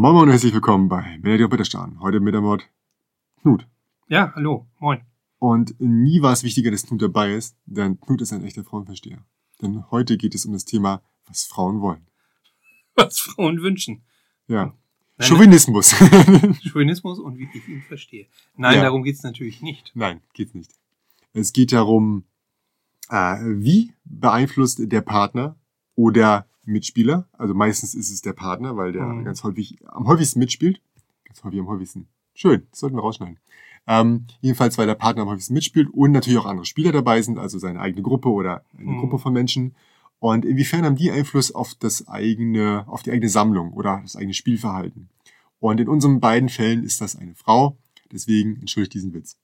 [0.00, 1.98] Moin Moin und herzlich willkommen bei Melody und Bitterstein.
[1.98, 2.68] Heute mit dem Wort
[3.42, 3.66] Knut.
[4.08, 5.00] Ja, hallo, moin.
[5.40, 9.18] Und nie war es wichtiger, dass Knut dabei ist, denn Knut ist ein echter Frauenversteher.
[9.60, 12.06] Denn heute geht es um das Thema, was Frauen wollen.
[12.94, 14.04] Was Frauen wünschen.
[14.46, 14.66] Ja.
[15.16, 15.90] Nein, Chauvinismus.
[16.62, 18.28] Chauvinismus und wie ich ihn verstehe.
[18.56, 18.82] Nein, Ja.
[18.82, 19.90] darum geht's natürlich nicht.
[19.96, 20.70] Nein, geht's nicht.
[21.32, 22.22] Es geht darum,
[23.10, 25.56] äh, wie beeinflusst der Partner
[25.96, 29.24] oder Mitspieler, also meistens ist es der Partner, weil der Mhm.
[29.24, 30.80] ganz häufig, am häufigsten mitspielt.
[31.24, 32.06] Ganz häufig am häufigsten.
[32.34, 33.38] Schön, das sollten wir rausschneiden.
[33.86, 37.38] Ähm, jedenfalls, weil der Partner am häufigsten mitspielt und natürlich auch andere Spieler dabei sind,
[37.38, 38.98] also seine eigene Gruppe oder eine Mhm.
[38.98, 39.74] Gruppe von Menschen.
[40.20, 44.34] Und inwiefern haben die Einfluss auf das eigene, auf die eigene Sammlung oder das eigene
[44.34, 45.08] Spielverhalten?
[45.60, 47.76] Und in unseren beiden Fällen ist das eine Frau.
[48.12, 49.36] Deswegen entschuldigt diesen Witz.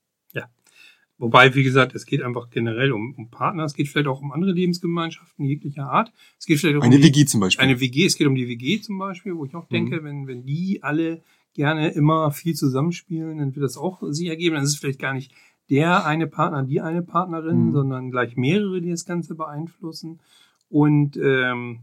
[1.16, 4.32] Wobei, wie gesagt, es geht einfach generell um, um Partner, es geht vielleicht auch um
[4.32, 6.12] andere Lebensgemeinschaften jeglicher Art.
[6.38, 7.64] Es geht vielleicht auch Eine um die, WG zum Beispiel.
[7.64, 10.04] eine WG, es geht um die WG zum Beispiel, wo ich auch denke, Mhm.
[10.04, 11.22] wenn, wenn die alle
[11.54, 14.56] gerne immer viel zusammenspielen, dann wird das auch sich ergeben.
[14.56, 15.32] Dann ist es vielleicht gar nicht
[15.70, 17.72] der eine Partner, die eine Partnerin, Mhm.
[17.72, 20.20] sondern gleich mehrere, die das Ganze beeinflussen.
[20.68, 21.80] Und ähm,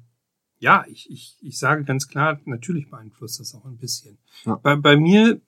[0.59, 4.17] ja, ich, ich, ich sage ganz klar, natürlich beeinflusst das auch ein bisschen.
[4.45, 4.55] Ja.
[4.61, 5.39] Bei, bei mir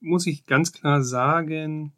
[0.00, 1.92] muss ich ganz klar sagen,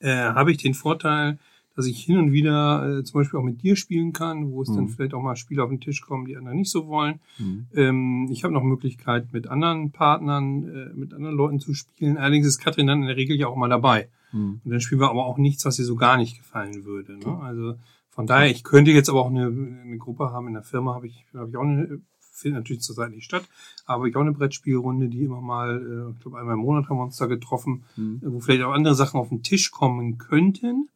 [0.00, 1.38] äh, habe ich den Vorteil,
[1.74, 4.68] dass ich hin und wieder äh, zum Beispiel auch mit dir spielen kann, wo es
[4.68, 4.88] dann Mhm.
[4.88, 7.20] vielleicht auch mal Spiele auf den Tisch kommen, die anderen nicht so wollen.
[7.38, 7.66] Mhm.
[7.74, 12.16] Ähm, ich habe noch Möglichkeit, mit anderen Partnern, äh, mit anderen Leuten zu spielen.
[12.16, 14.08] Allerdings ist Katrin dann in der Regel ja auch mal dabei.
[14.32, 14.60] Mhm.
[14.64, 17.18] Und dann spielen wir aber auch nichts, was ihr so gar nicht gefallen würde.
[17.18, 17.38] Ne?
[17.42, 17.74] Also
[18.08, 20.48] von daher, ich könnte jetzt aber auch eine, eine Gruppe haben.
[20.48, 22.00] In der Firma habe ich, habe ich auch eine,
[22.36, 23.48] findet natürlich zurzeit nicht statt,
[23.86, 26.88] aber habe ich auch eine Brettspielrunde, die immer mal, äh, ich glaube einmal im Monat
[26.88, 28.20] haben wir uns da getroffen, Mhm.
[28.24, 30.88] wo vielleicht auch andere Sachen auf den Tisch kommen könnten.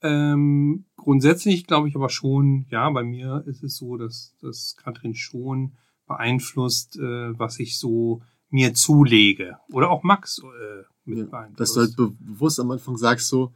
[0.00, 5.14] Ähm, grundsätzlich glaube ich aber schon, ja, bei mir ist es so, dass, dass Katrin
[5.16, 5.72] schon
[6.06, 9.58] beeinflusst, äh, was ich so mir zulege.
[9.72, 11.60] Oder auch Max äh, mit Ja, beeinflusst.
[11.60, 13.52] dass du halt be bewusst am Anfang sagst so,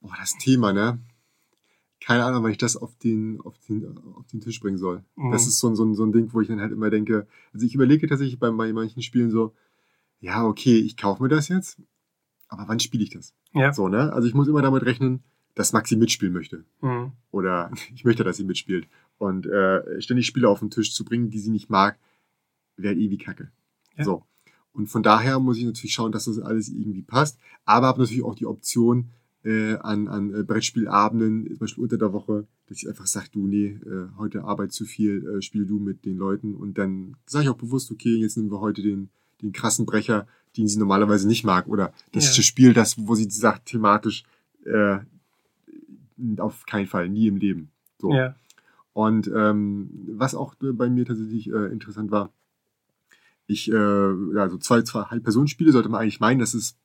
[0.00, 1.00] boah, das Thema, ne?
[2.00, 5.02] Keine Ahnung, weil ich das auf den, auf den, auf den Tisch bringen soll.
[5.16, 5.32] Mhm.
[5.32, 7.26] Das ist so ein, so, ein, so ein Ding, wo ich dann halt immer denke,
[7.52, 9.54] also ich überlege tatsächlich bei, bei manchen Spielen so,
[10.20, 11.80] ja, okay, ich kaufe mir das jetzt,
[12.48, 13.34] aber wann spiele ich das?
[13.52, 13.72] ja.
[13.72, 14.12] So, ne?
[14.12, 15.22] Also ich muss immer damit rechnen,
[15.54, 16.64] dass Maxi mitspielen möchte.
[16.80, 17.12] Mhm.
[17.30, 18.88] Oder ich möchte, dass sie mitspielt.
[19.18, 21.98] Und äh, ständig Spiele auf den Tisch zu bringen, die sie nicht mag,
[22.76, 23.50] wäre irgendwie kacke.
[23.96, 24.04] Ja.
[24.04, 24.22] So.
[24.72, 27.38] Und von daher muss ich natürlich schauen, dass das alles irgendwie passt.
[27.64, 29.10] Aber habe natürlich auch die Option
[29.44, 33.46] äh, an, an äh, Brettspielabenden, zum Beispiel unter der Woche, dass ich einfach sage, du,
[33.46, 36.54] nee, äh, heute Arbeit zu viel, äh, spiel du mit den Leuten.
[36.54, 39.10] Und dann sage ich auch bewusst, okay, jetzt nehmen wir heute den,
[39.42, 40.26] den krassen Brecher,
[40.56, 41.68] den sie normalerweise nicht mag.
[41.68, 42.42] Oder das Ja.
[42.42, 44.24] Spiel, das, wo sie sagt, thematisch,
[44.64, 44.98] äh,
[46.38, 47.70] auf keinen Fall, nie im Leben.
[47.98, 48.12] So.
[48.12, 48.34] Ja.
[48.92, 52.32] Und ähm, was auch bei mir tatsächlich äh, interessant war,
[53.46, 53.74] ich, äh,
[54.34, 56.76] ja, so zwei, zwei Personenspiele sollte man eigentlich meinen, dass es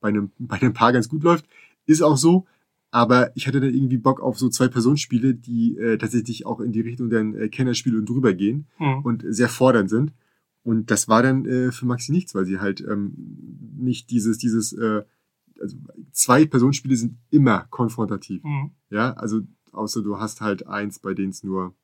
[0.00, 1.46] bei einem, bei einem Paar ganz gut läuft.
[1.86, 2.46] Ist auch so.
[2.90, 6.72] Aber ich hatte dann irgendwie Bock auf so zwei Personenspiele, die äh, tatsächlich auch in
[6.72, 9.00] die Richtung dann äh, Kennerspiele und drüber gehen Mhm.
[9.02, 10.12] und sehr fordernd sind.
[10.62, 13.12] Und das war dann äh, für Maxi nichts, weil sie halt ähm,
[13.76, 15.02] nicht dieses, dieses, äh,
[15.60, 15.76] also
[16.12, 18.42] zwei Personenspiele sind immer konfrontativ.
[18.44, 18.70] Mhm.
[18.90, 19.40] Ja, also
[19.72, 21.74] außer du hast halt eins, bei denen es nur,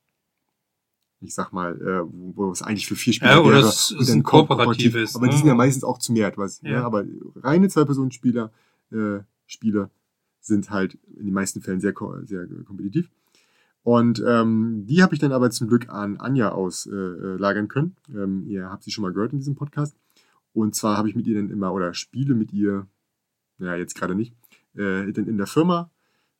[1.21, 3.67] ich sag mal, äh, wo, wo es eigentlich für vier Spieler Ja, oder wäre.
[3.67, 5.37] es- dann ein kooperatives, Aber die ne?
[5.37, 6.71] sind ja meistens auch zu mehr, was, ja.
[6.71, 6.83] Ja.
[6.85, 8.51] aber reine Zwei-Personen-Spieler,
[8.91, 9.19] äh,
[9.53, 9.89] Spieler
[10.41, 11.93] sind halt in den meisten Fällen sehr,
[12.25, 13.09] sehr kompetitiv.
[13.83, 17.95] Und ähm, die habe ich dann aber zum Glück an Anja auslagern äh, lagern können.
[18.09, 19.95] Ähm, ihr habt sie schon mal gehört in diesem Podcast.
[20.53, 22.87] Und zwar habe ich mit ihr dann immer, oder spiele mit ihr,
[23.57, 24.33] naja, jetzt gerade nicht,
[24.75, 25.91] äh, dann in der Firma,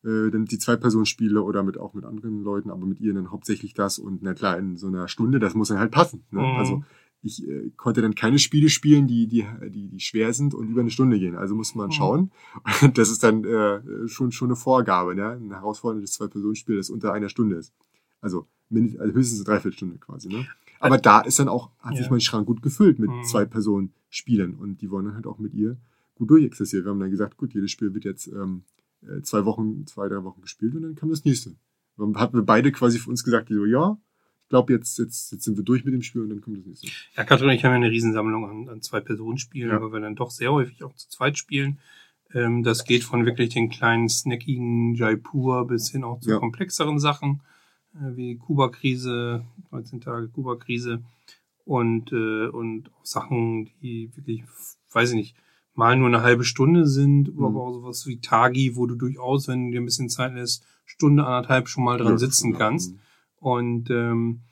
[0.04, 3.74] äh, dann die Zwei-Personen-Spiele oder mit, auch mit anderen Leuten, aber mit ihr dann hauptsächlich
[3.74, 4.00] das.
[4.00, 6.24] Und na klar, in so einer Stunde, das muss dann halt passen.
[6.32, 6.42] Ne?
[6.42, 6.58] Mhm.
[6.58, 6.84] Also
[7.24, 10.82] ich äh, konnte dann keine Spiele spielen, die, die, die, die schwer sind und über
[10.82, 11.36] eine Stunde gehen.
[11.36, 11.92] Also musste man Mhm.
[11.94, 12.32] schauen.
[12.82, 15.30] Und das ist dann äh, schon, schon eine Vorgabe, ne?
[15.32, 17.74] Ein herausforderndes Zwei-Personen-Spiel, das unter einer Stunde ist.
[18.22, 20.46] Also, mind, also höchstens eine Dreiviertelstunde quasi, ne?
[20.80, 22.12] Aber da ist dann auch, hat sich Ja.
[22.12, 23.24] mein Schrank gut gefüllt mit Mhm.
[23.24, 24.56] zwei Personen spielen.
[24.56, 25.78] Und die wollen dann halt auch mit ihr
[26.16, 26.84] gut durchexistiert.
[26.86, 28.64] Wir haben dann gesagt, gut, jedes Spiel wird jetzt ähm,
[29.02, 31.56] äh, zwei Wochen, zwei, drei Wochen gespielt und dann kam das nächste.
[31.98, 33.98] Dann hatten wir beide quasi für uns gesagt, die so, ja,
[34.44, 36.66] ich glaube, jetzt, jetzt, jetzt sind wir durch mit dem Spiel und dann kommt das
[36.66, 36.88] nächste.
[37.16, 39.82] Ja, Katrin und ich haben ja eine Riesensammlung an, an Zwei-Personen-Spielen, Ja.
[39.82, 41.80] weil wir dann doch sehr häufig auch zu zweit spielen.
[42.34, 46.38] Ähm, das geht von wirklich den kleinen, snackigen Jaipur bis hin auch zu Ja.
[46.40, 47.42] komplexeren Sachen,
[47.96, 51.04] äh, wie Kuba-Krise, 19 Tage Kuba-Krise
[51.66, 54.44] und, äh, und auch Sachen, die wirklich,
[54.92, 55.36] weiß ich nicht,
[55.74, 57.44] mal nur eine halbe Stunde sind, Mhm.
[57.46, 60.64] aber auch sowas wie Tagi, wo du durchaus, wenn du dir ein bisschen Zeit lässt,
[60.86, 62.94] Stunde, anderthalb schon mal dran Ja, sitzen kannst.
[63.44, 64.44] Und ähm,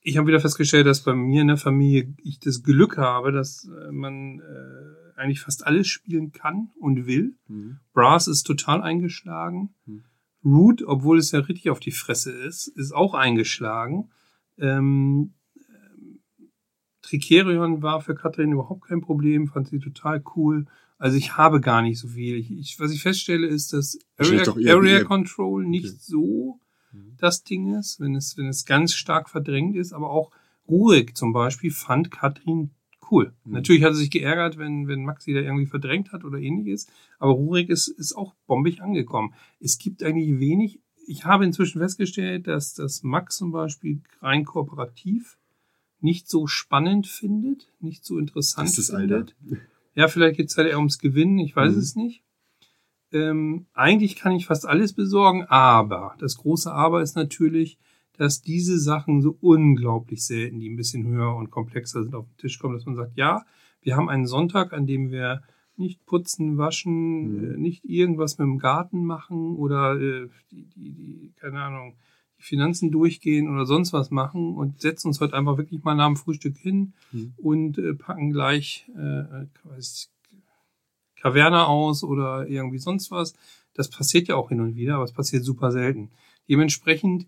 [0.00, 3.68] ich habe wieder festgestellt, dass bei mir in der Familie ich das Glück habe, dass
[3.68, 7.36] äh, man äh, eigentlich fast alles spielen kann und will.
[7.46, 7.78] Mhm.
[7.92, 9.74] Brass ist total eingeschlagen.
[9.84, 10.02] Hm.
[10.44, 14.10] Root, obwohl es ja richtig auf die Fresse ist, ist auch eingeschlagen.
[14.58, 16.18] Ähm, ähm,
[17.02, 20.66] Tricerion war für Katrin überhaupt kein Problem, fand sie total cool.
[20.98, 22.36] Also ich habe gar nicht so viel.
[22.36, 24.42] Ich, ich, was ich feststelle, ist, dass Area,
[24.74, 25.98] Area Control nicht Okay.
[26.00, 26.65] so Mhm.
[27.18, 30.30] Das Ding ist, wenn es, wenn es ganz stark verdrängt ist, aber auch
[30.68, 32.70] Rurik zum Beispiel fand Katrin
[33.10, 33.32] cool.
[33.44, 33.52] Mhm.
[33.52, 36.86] Natürlich hat sie sich geärgert, wenn, wenn Maxi da irgendwie verdrängt hat oder ähnliches,
[37.18, 39.32] aber Rurik ist, ist auch bombig angekommen.
[39.60, 45.38] Es gibt eigentlich wenig, ich habe inzwischen festgestellt, dass, dass Max zum Beispiel rein kooperativ
[46.00, 49.26] nicht so spannend findet, nicht so interessant Das ist das Alter.
[49.26, 49.36] findet.
[49.94, 51.78] Ja, vielleicht geht's halt eher ums Gewinnen, ich weiß Mhm.
[51.80, 52.22] es nicht.
[53.16, 57.78] Ähm, eigentlich kann ich fast alles besorgen, aber das große Aber ist natürlich,
[58.18, 62.36] dass diese Sachen so unglaublich selten, die ein bisschen höher und komplexer sind, auf den
[62.38, 63.44] Tisch kommen, dass man sagt, ja,
[63.82, 65.42] wir haben einen Sonntag, an dem wir
[65.76, 66.96] nicht putzen, waschen,
[67.36, 67.44] Mhm.
[67.54, 71.94] äh, nicht irgendwas mit dem Garten machen oder äh, die, die, die, keine Ahnung,
[72.38, 76.06] die Finanzen durchgehen oder sonst was machen und setzen uns heute einfach wirklich mal nach
[76.06, 77.34] dem Frühstück hin Mhm.
[77.36, 80.10] und äh, packen gleich äh, weiß
[81.28, 83.34] ich, Kaverne aus oder irgendwie sonst was.
[83.74, 86.10] Das passiert ja auch hin und wieder, aber es passiert super selten.
[86.48, 87.26] Dementsprechend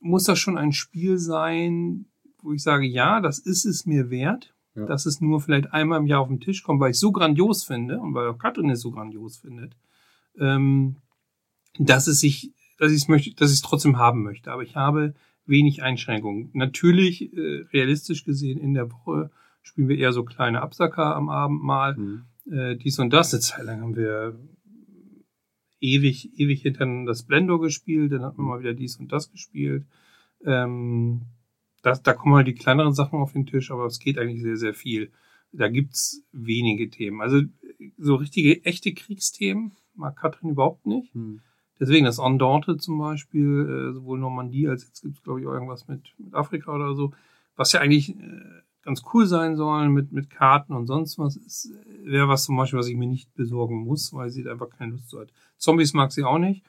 [0.00, 2.06] muss das schon ein Spiel sein,
[2.42, 4.86] wo ich sage, ja, das ist es mir wert, Ja.
[4.86, 7.12] dass es nur vielleicht einmal im Jahr auf den Tisch kommt, weil ich es so
[7.12, 9.76] grandios finde und weil auch Katrin es so grandios findet,
[10.38, 10.96] ähm,
[11.78, 14.50] dass es sich, dass ich es möchte, dass ich es trotzdem haben möchte.
[14.50, 15.14] Aber ich habe
[15.44, 16.50] wenig Einschränkungen.
[16.54, 19.30] Natürlich, äh, realistisch gesehen, in der Woche
[19.62, 22.22] spielen wir eher so kleine Absacker am Abend mal Mhm.
[22.50, 23.32] Äh, dies und das.
[23.32, 24.38] Eine Zeit lang haben wir
[25.80, 29.84] ewig, ewig hintereinander das Blender gespielt, dann hat man mal wieder dies und das gespielt.
[30.44, 31.22] Ähm,
[31.82, 34.56] das, da kommen halt die kleineren Sachen auf den Tisch, aber es geht eigentlich sehr,
[34.56, 35.10] sehr viel.
[35.52, 37.20] Da gibt's wenige Themen.
[37.20, 37.42] Also
[37.98, 41.14] so richtige, echte Kriegsthemen mag Katrin überhaupt nicht.
[41.14, 41.40] Mhm.
[41.80, 45.88] Deswegen das Undaunted zum Beispiel, äh, sowohl Normandie als jetzt gibt's glaube ich auch irgendwas
[45.88, 47.12] mit, mit Afrika oder so,
[47.56, 51.70] was ja eigentlich äh, ganz cool sein soll mit, mit Karten und sonst was, ist,
[51.70, 54.70] äh, wäre was zum Beispiel, was ich mir nicht besorgen muss, weil sie da einfach
[54.70, 55.32] keine Lust zu hat.
[55.56, 56.64] Zombies mag sie auch nicht,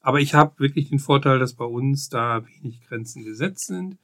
[0.00, 3.98] aber ich habe wirklich den Vorteil, dass bei uns da wenig Grenzen gesetzt sind.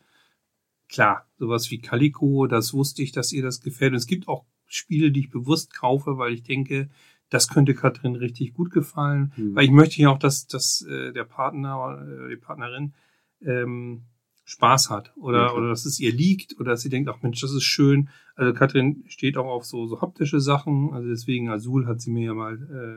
[0.88, 3.92] Klar, sowas wie Calico, das wusste ich, dass ihr das gefällt.
[3.92, 6.90] Und es gibt auch Spiele, die ich bewusst kaufe, weil ich denke,
[7.30, 9.32] das könnte Katrin richtig gut gefallen.
[9.36, 9.54] Mhm.
[9.54, 12.94] Weil ich möchte ja auch, dass, dass äh, der Partner oder die Partnerin
[13.40, 14.02] ähm,
[14.44, 15.58] Spaß hat oder, Ja, klar.
[15.58, 18.08] oder dass es ihr liegt oder dass sie denkt, ach Mensch, das ist schön.
[18.34, 20.92] Also Katrin steht auch auf so, so haptische Sachen.
[20.92, 22.54] Also deswegen Azul hat sie mir ja mal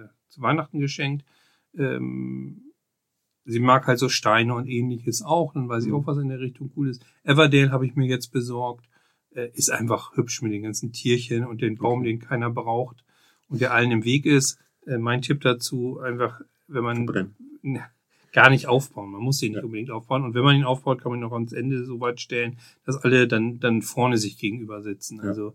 [0.09, 1.24] äh, zu Weihnachten geschenkt.
[1.77, 2.71] Ähm,
[3.45, 5.97] sie mag halt so Steine und ähnliches auch, dann weiß ich Mhm.
[5.97, 7.06] auch, was in der Richtung cool ist.
[7.24, 8.89] Everdale habe ich mir jetzt besorgt.
[9.31, 12.07] Äh, ist einfach hübsch mit den ganzen Tierchen und den Baum, Okay.
[12.09, 13.03] den keiner braucht
[13.50, 14.57] und der allen im Weg ist.
[14.88, 17.36] Äh, mein Tipp dazu, einfach, wenn man Verbrennen.
[18.36, 19.12] Gar nicht aufbauen.
[19.12, 19.64] Man muss ihn nicht Ja.
[19.66, 20.24] unbedingt aufbauen.
[20.24, 22.98] Und wenn man ihn aufbaut, kann man ihn noch ans Ende so weit stellen, dass
[22.98, 25.18] alle dann, dann vorne sich gegenüber sitzen.
[25.18, 25.24] Ja.
[25.24, 25.54] Also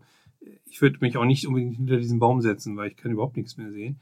[0.65, 3.55] ich würde mich auch nicht unbedingt hinter diesen Baum setzen, weil ich kann überhaupt nichts
[3.57, 3.99] mehr sehen.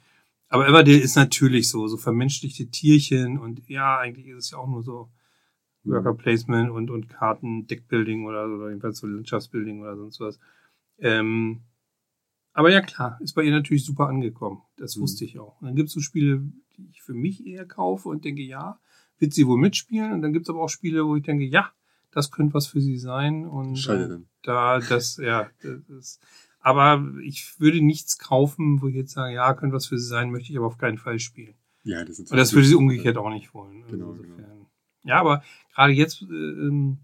[0.48, 4.68] Aber Everdale ist natürlich so, so vermenschlichte Tierchen und ja, eigentlich ist es ja auch
[4.68, 5.10] nur so
[5.84, 5.92] Mhm.
[5.92, 10.40] Worker Placement und, und Karten, Deckbuilding oder, oder jedenfalls so Landschaftsbuilding oder sonst was.
[11.00, 11.62] Ähm,
[12.60, 14.62] aber ja, klar, ist bei ihr natürlich super angekommen.
[14.76, 15.02] Das Mhm.
[15.02, 15.60] wusste ich auch.
[15.62, 16.42] Und dann gibt's so Spiele,
[16.76, 18.80] die ich für mich eher kaufe und denke, ja,
[19.18, 20.12] wird sie wohl mitspielen.
[20.12, 21.72] Und dann gibt's aber auch Spiele, wo ich denke, ja,
[22.12, 23.46] das könnte was für sie sein.
[23.48, 26.20] Und Schade äh, da, das, ja, das ist,
[26.60, 30.30] aber ich würde nichts kaufen, wo ich jetzt sage, ja, könnte was für sie sein,
[30.30, 31.56] möchte ich aber auf keinen Fall spielen.
[31.84, 33.84] Ja, das sind Und das würde sie umgekehrt auch nicht wollen.
[33.84, 34.66] Also Genau, insofern.
[35.04, 36.98] Ja, aber gerade jetzt äh, ähm,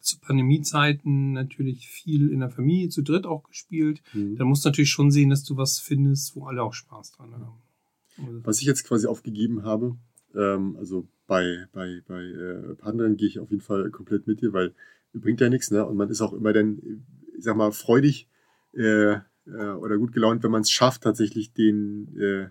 [0.00, 4.02] zu Pandemiezeiten natürlich viel in der Familie zu dritt auch gespielt.
[4.12, 4.36] Mhm.
[4.36, 7.32] Da musst du natürlich schon sehen, dass du was findest, wo alle auch Spaß dran
[7.32, 7.58] haben.
[8.18, 9.96] Also, Was ich jetzt quasi aufgegeben habe,
[10.34, 14.52] ähm, also bei, bei, bei äh, Partnern gehe ich auf jeden Fall komplett mit dir,
[14.52, 14.74] weil
[15.14, 15.84] bringt ja nichts, ne?
[15.84, 17.04] Und man ist auch immer dann,
[17.36, 18.28] ich sag mal, freudig
[18.74, 22.48] äh, äh, oder gut gelaunt, wenn man es schafft, tatsächlich den, äh,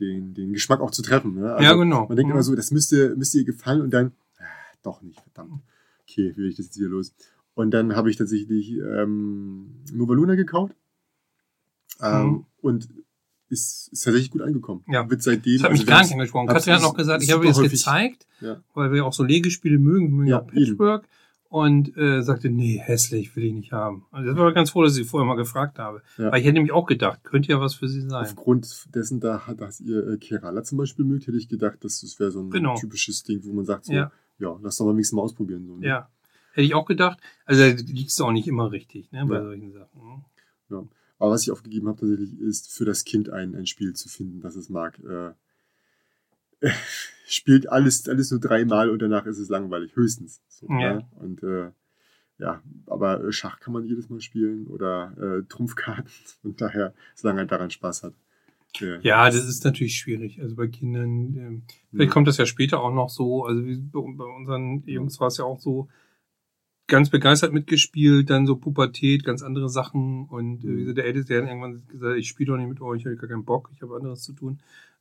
[0.00, 1.34] den, den Geschmack auch zu treffen.
[1.34, 1.52] Ne?
[1.52, 2.06] Also Ja, genau.
[2.06, 2.32] Man denkt Mhm.
[2.36, 4.44] immer so, das müsste, müsste ihr gefallen und dann, ah,
[4.82, 5.62] doch nicht, verdammt.
[6.08, 7.14] Okay, wie will ich das jetzt wieder los?
[7.54, 10.74] Und dann habe ich tatsächlich ähm, Nova Luna gekauft.
[12.00, 12.46] Ähm, Mhm.
[12.60, 12.88] Und
[13.50, 14.84] ist, ist tatsächlich gut angekommen.
[14.88, 15.08] Ja.
[15.10, 15.54] Wird seitdem.
[15.54, 16.48] das hat mich also gar nicht angesprochen.
[16.48, 18.62] Katrin hat noch gesagt, ich habe ihr das gezeigt, Ja.
[18.74, 21.08] weil wir auch so Legespiele mögen, wir mögen Ja, auch Patchwork.
[21.50, 24.04] Und äh, sagte, nee, hässlich, will ich nicht haben.
[24.10, 26.02] Also das war ganz froh, dass ich vorher mal gefragt habe.
[26.18, 26.30] Ja.
[26.30, 28.24] Weil ich hätte nämlich auch gedacht, könnte ja was für sie sein.
[28.26, 32.20] Aufgrund dessen, da, dass ihr äh, Kerala zum Beispiel mögt, hätte ich gedacht, dass das
[32.20, 32.76] wäre so ein Genau.
[32.76, 34.12] typisches Ding, wo man sagt, so, Ja.
[34.38, 34.58] Ja.
[34.62, 35.66] lass doch mal wenigstens mal ausprobieren.
[35.66, 35.86] So, ne?
[35.86, 36.10] Ja.
[36.52, 37.18] Hätte ich auch gedacht.
[37.44, 39.42] Also da liegst du auch nicht immer richtig, ne, bei Ja.
[39.44, 40.00] solchen Sachen.
[40.02, 40.24] ne?
[40.70, 40.84] Ja.
[41.20, 44.40] Aber was ich aufgegeben habe tatsächlich, ist für das Kind ein, ein Spiel zu finden,
[44.40, 44.98] das es mag.
[45.00, 45.32] Äh,
[47.26, 50.40] spielt alles, alles nur dreimal und danach ist es langweilig, höchstens.
[50.48, 50.94] So, Ja.
[50.94, 51.08] ne?
[51.16, 51.70] Und äh,
[52.38, 56.10] ja, aber äh, Schach kann man jedes Mal spielen oder äh, Trumpfkarten.
[56.44, 58.14] Und daher, solange er daran Spaß hat.
[58.80, 60.40] Äh, Ja, das ist natürlich schwierig.
[60.40, 62.12] Also bei Kindern, ähm, vielleicht ja.
[62.12, 63.44] kommt das ja später auch noch so.
[63.44, 65.88] Also wie bei, unseren Jungs war es ja auch so,
[66.86, 70.24] ganz begeistert mitgespielt, dann so Pubertät, ganz andere Sachen.
[70.26, 72.80] Und äh, wie gesagt, der Älteste der hat irgendwann gesagt, ich spiele doch nicht mit
[72.80, 74.58] euch, ich habe gar keinen Bock, ich habe anderes zu tun.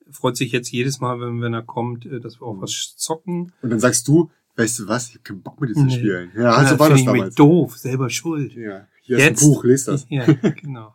[0.10, 2.62] Freut sich jetzt jedes Mal, wenn, wenn er kommt, äh, dass wir auch Mhm.
[2.62, 3.54] was zocken.
[3.62, 5.92] Und dann sagst du, weißt du was, ich habe keinen Bock mit zu Nee.
[5.98, 6.32] spielen.
[6.36, 7.36] Ja, also war find das ich damals.
[7.36, 8.54] doof, selber schuld.
[8.54, 10.06] Ja, hier Jetzt- ist ein Buch, lest das.
[10.10, 10.94] Ja, genau.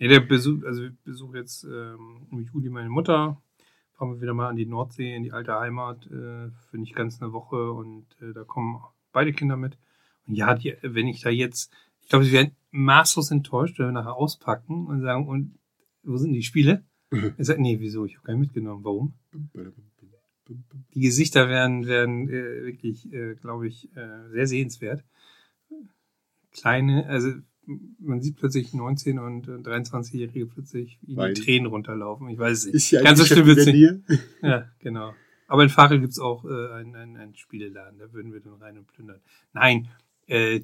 [0.00, 3.40] Ja, der Besuch, also ich besuche jetzt ähm, im Juli meine Mutter.
[3.92, 7.20] Fahren wir wieder mal an die Nordsee, in die alte Heimat, äh, für nicht ganz
[7.20, 9.76] eine Woche und äh, da kommen beide Kinder mit.
[10.26, 13.92] Und ja, die, wenn ich da jetzt, ich glaube, sie werden maßlos enttäuscht, wenn wir
[13.92, 15.58] nachher auspacken und sagen, und
[16.02, 16.82] wo sind die Spiele?
[17.10, 18.06] Er sagt, nee, wieso?
[18.06, 18.82] Ich habe keinen mitgenommen.
[18.84, 19.12] Warum?
[20.94, 25.04] Die Gesichter werden, werden äh, wirklich, äh, glaube ich, äh, sehr sehenswert.
[26.52, 27.34] Kleine, also
[27.98, 31.34] man sieht plötzlich 19 und äh, 23-Jährige plötzlich wie die.
[31.40, 32.28] Tränen runterlaufen.
[32.28, 32.74] Ich weiß es nicht.
[32.74, 33.94] Ist hier Ganz so schlimm wird's nicht.
[34.42, 35.12] Ja, genau.
[35.46, 38.78] Aber in Fachel gibt's auch äh, einen, einen, einen Spieleladen, da würden wir dann rein
[38.78, 39.20] und plündern.
[39.52, 39.88] Nein,
[40.26, 40.60] äh,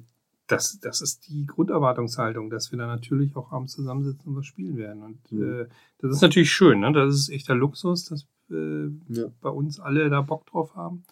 [0.47, 4.77] das, das ist die Grunderwartungshaltung, dass wir da natürlich auch abends zusammensitzen und was spielen
[4.77, 5.03] werden.
[5.03, 5.43] Und Mhm.
[5.61, 5.65] äh,
[5.99, 6.93] das ist natürlich schön, ne?
[6.93, 9.25] Das ist echter Luxus, dass äh, Ja.
[9.41, 11.03] bei uns alle da Bock drauf haben.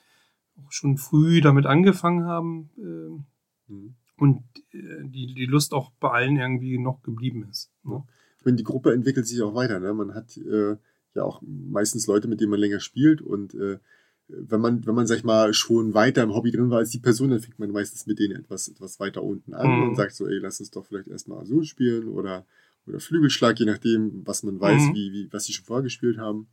[0.58, 3.96] Auch schon früh damit angefangen haben äh, Mhm.
[4.17, 4.39] Und
[4.72, 7.72] äh, die, die Lust auch bei allen irgendwie noch geblieben ist.
[7.84, 8.03] Ne?
[8.39, 9.79] Ich meine, die Gruppe entwickelt sich auch weiter.
[9.79, 9.93] Ne?
[9.93, 10.77] Man hat äh,
[11.15, 13.79] ja auch meistens Leute, mit denen man länger spielt und äh,
[14.27, 17.00] wenn man, wenn man, sag ich mal, schon weiter im Hobby drin war als die
[17.00, 19.84] Person, dann fängt man meistens mit denen etwas, etwas weiter unten an Mhm.
[19.84, 22.45] und sagt so, ey, lass uns doch vielleicht erstmal so spielen oder,
[22.88, 24.93] oder Flügelschlag, je nachdem, was man weiß, Mhm.
[24.95, 26.48] wie, wie, was sie schon vorher gespielt haben.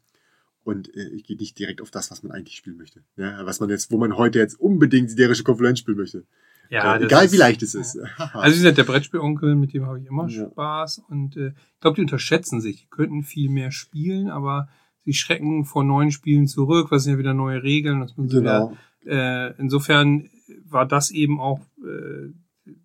[0.64, 3.02] Und äh, ich gehe nicht direkt auf das, was man eigentlich spielen möchte.
[3.16, 6.24] Ja, was man jetzt, wo man heute jetzt unbedingt siderische Konfluenz spielen möchte.
[6.72, 7.98] Ja, das egal ist- wie leicht es ist.
[8.32, 10.46] Also wie gesagt, der Brettspielonkel, mit dem habe ich immer Ja.
[10.50, 12.82] Spaß und äh, ich glaube, die unterschätzen sich.
[12.82, 14.68] Die könnten viel mehr spielen, aber
[15.04, 18.00] sie schrecken vor neuen Spielen zurück, was sind ja wieder neue Regeln.
[18.00, 18.28] Das genau.
[18.30, 18.72] wieder,
[19.06, 20.30] äh, insofern
[20.68, 22.32] war das eben auch äh,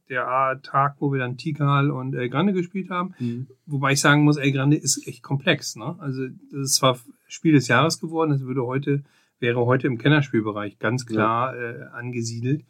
[0.09, 3.13] der Tag, wo wir dann Tikal und El Grande gespielt haben.
[3.19, 3.47] Mhm.
[3.65, 5.75] Wobei ich sagen muss, El Grande ist echt komplex.
[5.75, 5.95] Ne?
[5.99, 9.03] Also das ist zwar Spiel des Jahres geworden, das würde heute,
[9.39, 12.63] wäre heute im Kennerspielbereich ganz klar äh, angesiedelt.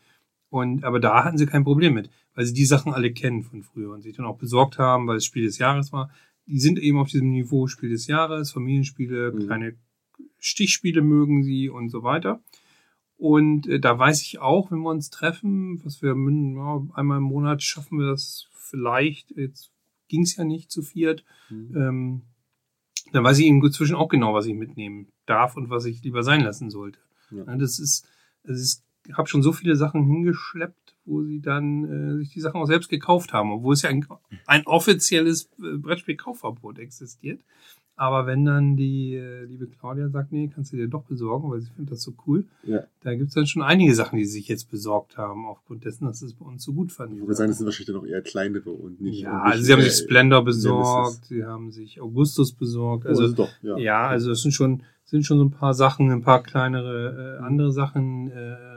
[0.50, 3.63] Und aber da hatten sie kein Problem mit, weil sie die Sachen alle kennen von
[3.63, 6.10] früher und sich dann auch besorgt haben, weil es Spiel des Jahres war.
[6.46, 9.39] Die sind eben auf diesem Niveau Spiel des Jahres, Familienspiele, Mhm.
[9.46, 9.75] kleine
[10.39, 12.42] Stichspiele mögen sie und so weiter.
[13.18, 17.24] Und äh, da weiß ich auch, wenn wir uns treffen, was wir ja, einmal im
[17.24, 19.32] Monat schaffen wir das vielleicht.
[19.32, 19.72] Jetzt
[20.08, 21.25] ging es ja nicht zu viert.
[21.50, 21.75] Mhm.
[21.75, 22.22] Ähm,
[23.12, 26.42] dann weiß ich inzwischen auch genau, was ich mitnehmen darf und was ich lieber sein
[26.42, 27.00] lassen sollte.
[27.32, 27.44] Ja.
[27.46, 28.08] Ja, das ist,
[28.44, 28.84] das ist,
[29.14, 32.90] habe schon so viele Sachen hingeschleppt, wo sie dann äh, sich die Sachen auch selbst
[32.90, 34.06] gekauft haben, obwohl es ja ein,
[34.46, 37.40] ein offizielles äh, Brettspiel-Kaufverbot existiert.
[38.00, 41.62] Aber wenn dann die äh, liebe Claudia sagt, nee, kannst du dir doch besorgen, weil
[41.62, 42.84] sie findet das so cool, Ja.
[43.02, 46.22] da gibt's dann schon einige Sachen, die sie sich jetzt besorgt haben, aufgrund dessen, dass
[46.22, 47.14] es bei uns so gut fand.
[47.14, 49.22] Ich würde sagen, das sind wahrscheinlich dann auch eher kleinere und nicht.
[49.22, 53.24] ja, und nicht, also sie haben sich Splendor besorgt, sie haben sich Augustus besorgt, Also,
[53.24, 53.78] also doch, ja.
[53.80, 57.44] ja, also es sind schon, sind schon so ein paar Sachen, ein paar kleinere äh,
[57.46, 58.30] andere Sachen.
[58.30, 58.77] Äh,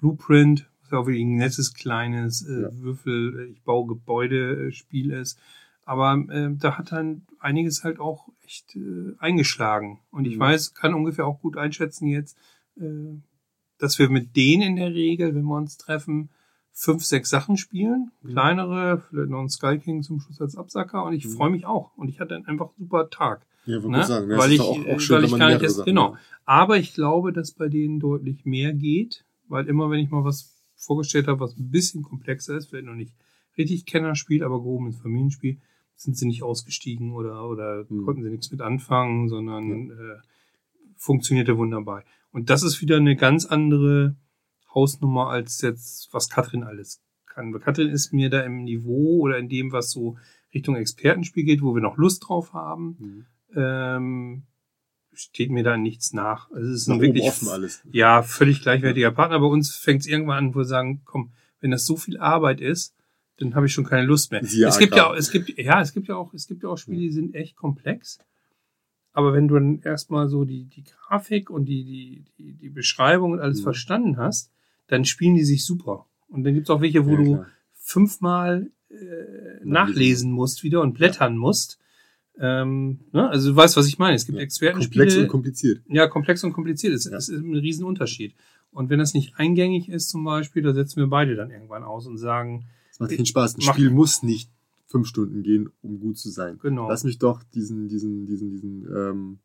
[0.00, 2.68] Blueprint, was ja auch wirklich ein nettes kleines äh, Ja.
[2.72, 5.38] Würfel, äh, ich baue Gebäude äh, Spiel ist.
[5.84, 10.00] Aber äh, da hat dann einiges halt auch echt äh, eingeschlagen.
[10.10, 10.40] Und ich Mhm.
[10.40, 12.36] weiß, kann ungefähr auch gut einschätzen jetzt,
[12.76, 12.84] äh,
[13.78, 16.28] dass wir mit denen in der Regel, wenn wir uns treffen,
[16.72, 18.10] fünf, sechs Sachen spielen.
[18.22, 18.28] Mhm.
[18.30, 21.04] Kleinere, vielleicht noch ein Sky King zum Schluss als Absacker.
[21.04, 21.30] Und ich Mhm.
[21.32, 21.96] freue mich auch.
[21.96, 23.44] Und ich hatte einen einfach super Tag.
[23.66, 24.04] Ja, wollte Ne?
[24.04, 24.28] sagen.
[24.28, 26.16] ne, weil es ich, ist auch, äh, auch schön, weil ich gar nicht erst, genau.
[26.44, 30.56] Aber ich glaube, dass bei denen deutlich mehr geht, weil immer, wenn ich mal was
[30.76, 33.14] vorgestellt habe, was ein bisschen komplexer ist, vielleicht noch nicht
[33.58, 35.58] richtig Kenner spielt, aber gehoben ins Familienspiel,
[35.96, 38.04] sind sie nicht ausgestiegen oder, oder Hm.
[38.06, 40.16] konnten sie nichts mit anfangen, sondern äh,
[40.96, 42.04] funktionierte wunderbar.
[42.32, 44.16] Und das ist wieder eine ganz andere
[44.74, 47.52] Hausnummer als jetzt, was Katrin alles kann.
[47.52, 50.16] Weil Katrin ist mir da im Niveau oder in dem, was so
[50.54, 53.26] Richtung Expertenspiel geht, wo wir noch Lust drauf haben, Mhm.
[53.56, 54.42] ähm,
[55.12, 56.50] steht mir da nichts nach.
[56.50, 57.24] Also es ist ein wirklich
[57.92, 59.40] ja völlig gleichwertiger Partner.
[59.40, 62.60] Bei uns fängt es irgendwann an, wo wir sagen, komm, wenn das so viel Arbeit
[62.60, 62.94] ist,
[63.38, 64.44] dann habe ich schon keine Lust mehr.
[64.44, 65.12] Siehe es gibt ja Agra.
[65.12, 67.34] auch, es gibt ja, es gibt ja auch, es gibt ja auch Spiele, die sind
[67.34, 68.18] echt komplex.
[69.12, 73.32] Aber wenn du dann erstmal so die, die Grafik und die, die, die, die Beschreibung
[73.32, 73.64] und alles Mhm.
[73.64, 74.50] verstanden hast,
[74.86, 76.06] dann spielen die sich super.
[76.28, 77.46] Und dann gibt's auch welche, wo Ja, du klar.
[77.74, 78.94] fünfmal äh,
[79.64, 81.78] nachlesen musst wieder und blättern musst.
[82.42, 83.28] Ähm, ne?
[83.28, 84.16] Also du weißt, was ich meine.
[84.16, 84.42] Es gibt Ja.
[84.42, 85.04] Expertenspiele.
[85.04, 85.82] Komplex und kompliziert.
[85.88, 86.94] Ja, komplex und kompliziert.
[86.94, 87.16] Es Ja.
[87.16, 88.34] es ist ein Riesenunterschied.
[88.72, 92.06] Und wenn das nicht eingängig ist zum Beispiel, da setzen wir beide dann irgendwann aus
[92.06, 93.56] und sagen, Es macht keinen Spaß.
[93.56, 94.50] Ein Spiel muss nicht
[94.86, 96.58] fünf Stunden gehen, um gut zu sein.
[96.62, 96.88] genau.
[96.88, 99.38] Lass mich doch diesen, diesen, diesen, diesen ähm,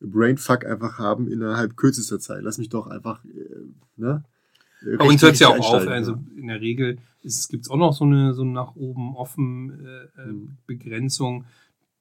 [0.00, 2.42] Brainfuck einfach haben innerhalb kürzester Zeit.
[2.42, 3.28] Lass mich doch einfach, äh,
[3.96, 4.24] ne?
[4.98, 5.86] Bei uns hört es ja auch auf.
[5.86, 10.20] Also in der Regel gibt es auch noch so eine so nach oben offen äh,
[10.22, 10.56] äh, Mhm.
[10.66, 11.44] Begrenzung,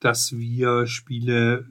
[0.01, 1.67] dass wir Spiele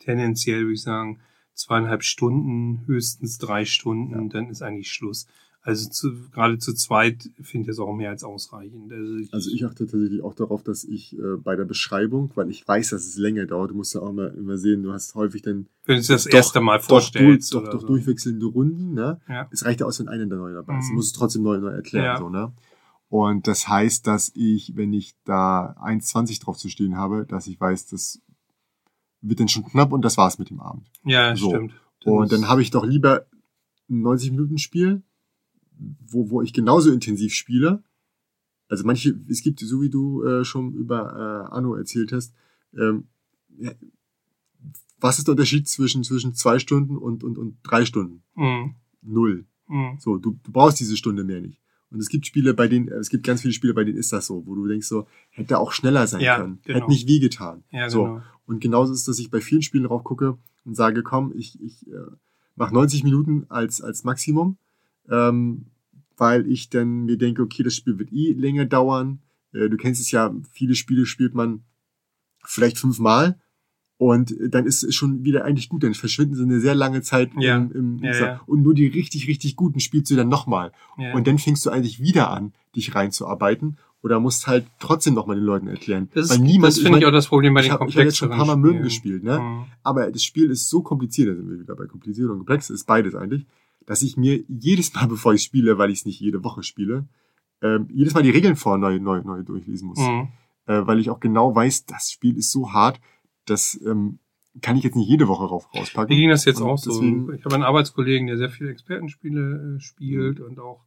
[0.00, 1.20] tendenziell, würde ich sagen,
[1.54, 5.26] zweieinhalb Stunden, höchstens drei Stunden, dann ist eigentlich Schluss.
[5.62, 8.92] Also zu, gerade zu zweit finde ich das auch mehr als ausreichend.
[8.92, 12.50] Also ich, Also ich achte tatsächlich auch darauf, dass ich äh, bei der Beschreibung, weil
[12.50, 15.16] ich weiß, dass es länger dauert, du musst ja auch mal immer sehen, du hast
[15.16, 17.52] häufig dann wenn du es das doch- erste Mal doch, durch, vorstellst.
[17.54, 17.86] doch, doch so.
[17.88, 19.20] durchwechselnde Runden, ne?
[19.28, 19.48] Ja.
[19.50, 20.84] Es reicht ja aus, wenn einer der neu dabei ist.
[20.84, 20.88] Mhm.
[20.90, 22.18] Du musst es trotzdem neu, neu erklären, Ja.
[22.18, 22.52] so, ne?
[23.08, 27.60] Und das heißt, dass ich, wenn ich da 1,20 drauf zu stehen habe, dass ich
[27.60, 28.20] weiß, das
[29.20, 30.90] wird dann schon knapp und das war's mit dem Abend.
[31.04, 31.50] ja, So.
[31.50, 31.72] stimmt.
[32.00, 33.26] Das Und dann habe ich doch lieber
[33.88, 35.02] ein 90 Minuten Spiel,
[35.78, 37.82] wo, wo ich genauso intensiv spiele.
[38.68, 42.34] Also manche, es gibt, so wie du äh, schon über äh, Anno erzählt hast,
[42.76, 43.08] ähm,
[43.58, 43.72] ja,
[44.98, 48.22] was ist der Unterschied zwischen, zwischen zwei Stunden und, und, und drei Stunden?
[48.34, 48.74] Mhm.
[49.02, 49.46] Null.
[49.68, 49.98] Mhm.
[50.00, 51.60] So, du, du brauchst diese Stunde mehr nicht.
[51.90, 54.26] Und es gibt Spiele, bei denen, es gibt ganz viele Spiele, bei denen ist das
[54.26, 56.58] so, wo du denkst so, hätte auch schneller sein Ja, können.
[56.64, 56.78] genau.
[56.80, 57.62] Hätte nicht wehgetan.
[57.70, 58.04] Ja, so.
[58.04, 58.22] genau.
[58.46, 61.86] Und genauso ist, dass ich bei vielen Spielen drauf gucke und sage, komm, ich, ich
[61.88, 61.94] äh,
[62.56, 64.56] mache 90 Minuten als, als Maximum,
[65.08, 65.66] ähm,
[66.16, 69.20] weil ich dann mir denke, okay, das Spiel wird eh länger dauern.
[69.52, 71.62] Äh, du kennst es ja, viele Spiele spielt man
[72.44, 73.38] vielleicht fünfmal
[73.98, 75.82] und dann ist es schon wieder eigentlich gut.
[75.82, 77.56] Dann verschwinden sie eine sehr lange Zeit Ja.
[77.56, 78.40] im, im Ja, ja.
[78.46, 80.72] und nur die richtig, richtig guten spielst du dann nochmal.
[81.14, 85.44] Und dann fängst du eigentlich wieder an, dich reinzuarbeiten oder musst halt trotzdem nochmal den
[85.44, 86.08] Leuten erklären.
[86.14, 87.94] das Weil niemand, das finde ich mein, auch das Problem bei den ich habe hab
[87.94, 88.82] jetzt schon ein paar Mal Spielen.
[88.82, 89.40] gespielt, ne?
[89.40, 89.64] Mhm.
[89.82, 92.84] Aber das Spiel ist so kompliziert, da sind wir wieder bei kompliziert und komplex, ist
[92.86, 93.46] beides eigentlich,
[93.86, 97.06] dass ich mir jedes Mal, bevor ich spiele, weil ich es nicht jede Woche spiele,
[97.62, 99.98] ähm, jedes Mal die Regeln vor neu, neu, neu durchlesen muss.
[99.98, 100.28] Mhm.
[100.66, 103.00] Äh, weil ich auch genau weiß, das Spiel ist so hart,
[103.46, 104.18] das ähm,
[104.62, 106.14] kann ich jetzt nicht jede Woche rauf, rauspacken.
[106.14, 107.02] Mir ging das jetzt Und auch so.
[107.32, 110.84] Ich habe einen Arbeitskollegen, der sehr viele Expertenspiele äh, spielt und auch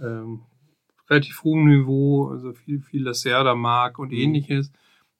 [0.00, 0.40] ähm,
[1.08, 4.18] relativ hohem Niveau, also viel, viel Lacerda mag und Mhm.
[4.18, 4.72] ähnliches.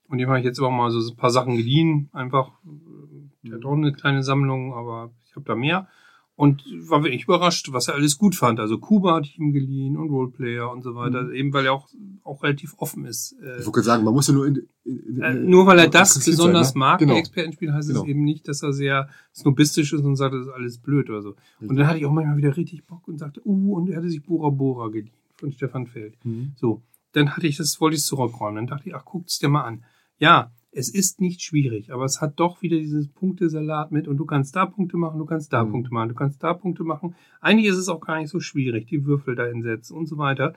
[0.08, 2.08] Und dem habe ich jetzt auch mal so ein paar Sachen geliehen.
[2.12, 3.66] Einfach, äh, der hat Mhm.
[3.66, 5.88] auch eine kleine Sammlung, aber ich habe da mehr.
[6.36, 8.58] Und war wirklich überrascht, was er alles gut fand.
[8.58, 11.22] Also Kuba hatte ich ihm geliehen und Roleplayer und so weiter.
[11.22, 11.32] Mhm.
[11.34, 11.88] Eben weil er auch,
[12.24, 13.36] auch relativ offen ist.
[13.40, 15.78] Äh, Ich wollte gerade sagen, man muss ja nur in, in, in, äh, nur weil
[15.78, 16.78] er das besonders sein, ne?
[16.80, 17.12] mag, Genau.
[17.12, 18.02] der Expertenspiel, heißt Genau.
[18.02, 21.22] es eben nicht, dass er sehr snobistisch ist und sagt, das ist alles blöd oder
[21.22, 21.36] so.
[21.60, 24.10] Und dann hatte ich auch manchmal wieder richtig Bock und sagte, uh, und er hatte
[24.10, 26.16] sich Bora Bora geliehen von Stefan Feld.
[26.24, 26.54] Mhm.
[26.56, 28.56] So, dann hatte ich das, wollte ich es zurückräumen.
[28.56, 29.84] Dann dachte ich, ach, guck's dir mal an.
[30.18, 34.24] Ja, es ist nicht schwierig, aber es hat doch wieder dieses Punktesalat mit und du
[34.26, 35.70] kannst da Punkte machen, du kannst da Mhm.
[35.70, 37.14] Punkte machen, du kannst da Punkte machen.
[37.40, 40.54] Eigentlich ist es auch gar nicht so schwierig, die Würfel da hinsetzen und so weiter.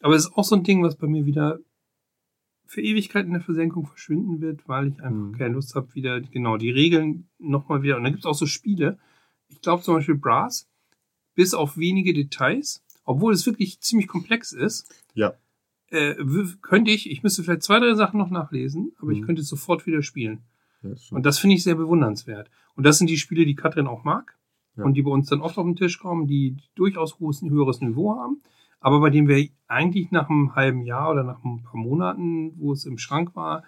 [0.00, 1.58] Aber es ist auch so ein Ding, was bei mir wieder
[2.64, 5.36] für Ewigkeit in der Versenkung verschwinden wird, weil ich einfach Mhm.
[5.36, 7.96] keine Lust habe, wieder genau die Regeln nochmal wieder.
[7.96, 8.98] Und dann gibt es auch so Spiele.
[9.48, 10.68] Ich glaube zum Beispiel Brass,
[11.34, 15.34] bis auf wenige Details, obwohl es wirklich ziemlich komplex ist, Ja.
[15.90, 16.14] Äh,
[16.62, 19.26] könnte ich, ich müsste vielleicht zwei, drei Sachen noch nachlesen, aber ich Mhm.
[19.26, 20.40] könnte es sofort wieder spielen.
[20.82, 22.50] Ja, Und das finde ich sehr bewundernswert.
[22.74, 24.36] Und das sind die Spiele, die Katrin auch mag
[24.76, 24.84] Ja.
[24.84, 27.80] und die bei uns dann oft auf den Tisch kommen, die durchaus hohes, ein höheres
[27.80, 28.40] Niveau haben,
[28.80, 32.72] aber bei denen wir eigentlich nach einem halben Jahr oder nach ein paar Monaten, wo
[32.72, 33.62] es im Schrank war,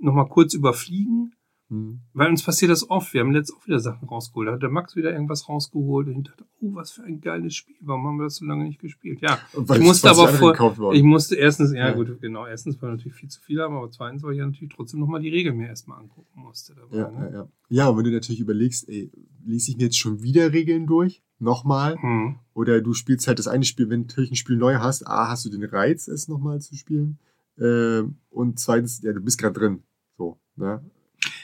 [0.00, 1.34] nochmal kurz überfliegen,
[1.70, 2.00] Mhm.
[2.14, 3.12] weil uns passiert das oft.
[3.12, 4.48] Wir haben letzt auch wieder Sachen rausgeholt.
[4.48, 7.76] Da hat der Max wieder irgendwas rausgeholt und dachte, oh, was für ein geiles Spiel.
[7.80, 9.20] Warum haben wir das so lange nicht gespielt?
[9.20, 11.92] Ja, Weil ich musste 20 aber vor, ich musste erstens, ja, Ja.
[11.92, 14.74] gut, genau, erstens, weil wir natürlich viel zu viel haben, aber zweitens, weil ich natürlich
[14.74, 16.74] trotzdem nochmal die Regeln mir erstmal angucken musste.
[16.74, 17.30] Dabei, Ja, ne?
[17.32, 17.48] ja, ja.
[17.68, 19.10] ja, und wenn du natürlich überlegst, ey,
[19.44, 21.22] lese ich mir jetzt schon wieder Regeln durch?
[21.38, 21.96] Nochmal?
[22.00, 22.36] Hm.
[22.54, 25.28] Oder du spielst halt das eine Spiel, wenn du natürlich ein Spiel neu hast, A,
[25.28, 27.18] hast du den Reiz, es nochmal zu spielen.
[27.60, 29.82] Ähm, und zweitens, ja, du bist gerade drin.
[30.16, 30.82] So, ne?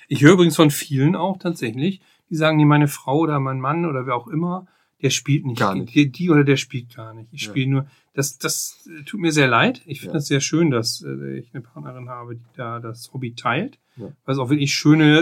[0.08, 3.84] Ich höre übrigens von vielen auch tatsächlich, die sagen, nee, meine Frau oder mein Mann
[3.86, 4.66] oder wer auch immer,
[5.02, 5.58] der spielt nicht.
[5.58, 5.94] Gar nicht.
[5.94, 7.28] Die, die oder der spielt gar nicht.
[7.32, 7.50] Ich Ja.
[7.50, 7.86] spiele nur.
[8.14, 9.82] Das, das äh, tut mir sehr leid.
[9.86, 10.18] Ich finde Ja.
[10.18, 13.78] das sehr schön, dass äh, ich eine Partnerin habe, die da das Hobby teilt.
[13.96, 14.06] Ja.
[14.24, 15.18] Weil es auch wirklich schöne,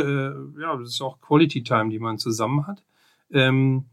[0.57, 2.83] äh, ja, das ist auch Quality Time, die man zusammen hat.
[3.31, 3.87] Ähm,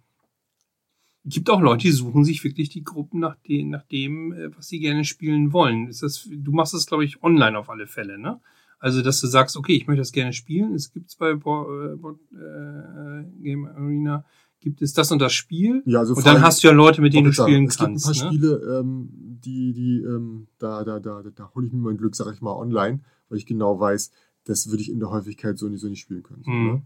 [1.25, 4.67] gibt auch Leute, die suchen sich wirklich die Gruppen nach dem, nach dem äh, was
[4.67, 5.87] sie gerne spielen wollen.
[5.87, 8.39] Ist das, du machst das, glaube ich, online auf alle Fälle, ne?
[8.79, 10.73] Also, dass du sagst, okay, ich möchte das gerne spielen.
[10.73, 14.25] Es gibt bei Bo äh, äh, Game Arena
[14.61, 15.83] gibt es das und das Spiel.
[15.85, 18.09] Ja, also und dann hast du ja Leute, mit denen du spielen sagen, kannst.
[18.09, 18.57] Es gibt ein paar ne?
[18.59, 19.09] Spiele, ähm,
[19.43, 22.53] die, die, ähm, da, da, da, da hole ich mir mein Glück, sag ich mal,
[22.53, 24.11] online, weil ich genau weiß,
[24.45, 26.43] das würde ich in der Häufigkeit so nicht, so nicht spielen können.
[26.43, 26.65] So, Mhm.
[26.67, 26.81] ne?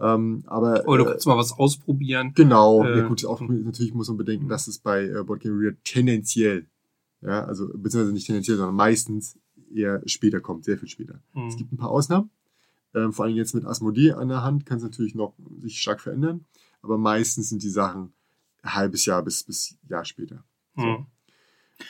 [0.00, 2.32] ähm, aber Oder du äh, kannst mal was ausprobieren.
[2.34, 4.50] Genau, Äh, ja gut, auch natürlich muss man bedenken, Mhm.
[4.50, 6.66] dass es bei äh, Board Game Reader tendenziell,
[7.20, 9.38] ja, also beziehungsweise nicht tendenziell, sondern meistens
[9.74, 11.20] eher später kommt, sehr viel später.
[11.34, 11.46] Mhm.
[11.48, 12.30] Es gibt ein paar Ausnahmen,
[12.94, 16.00] ähm, vor allem jetzt mit Asmodee an der Hand kann es natürlich noch sich stark
[16.00, 16.44] verändern,
[16.82, 18.12] aber meistens sind die Sachen
[18.62, 20.44] ein halbes Jahr bis bis Jahr später.
[20.76, 20.84] Mhm.
[20.84, 21.06] Ähm,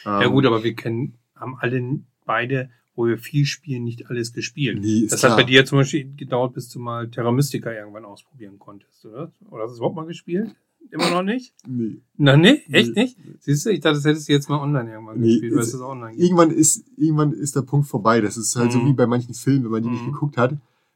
[0.05, 4.81] Ja gut, aber wir kennen, haben alle beide, wo wir viel spielen, nicht alles gespielt.
[4.81, 5.33] nee, Das klar.
[5.33, 9.33] hat bei dir zum Beispiel gedauert, bis du mal Terra Mystica irgendwann ausprobieren konntest, oder?
[9.51, 10.55] Oder hast du es überhaupt mal gespielt?
[10.91, 11.55] Immer noch nicht?
[11.67, 12.63] nee, Na, nee?
[12.71, 13.03] Echt Nee.
[13.05, 13.19] nicht?
[13.41, 15.73] Siehst du, ich dachte, das hättest du jetzt mal online irgendwann Nee, gespielt, weil es
[15.73, 16.23] das online gibt.
[16.23, 18.21] irgendwann ist irgendwann ist der Punkt vorbei.
[18.21, 18.87] Das ist halt so Mhm.
[18.87, 20.13] wie bei manchen Filmen, wenn man die nicht Mhm.
[20.13, 20.55] geguckt hat,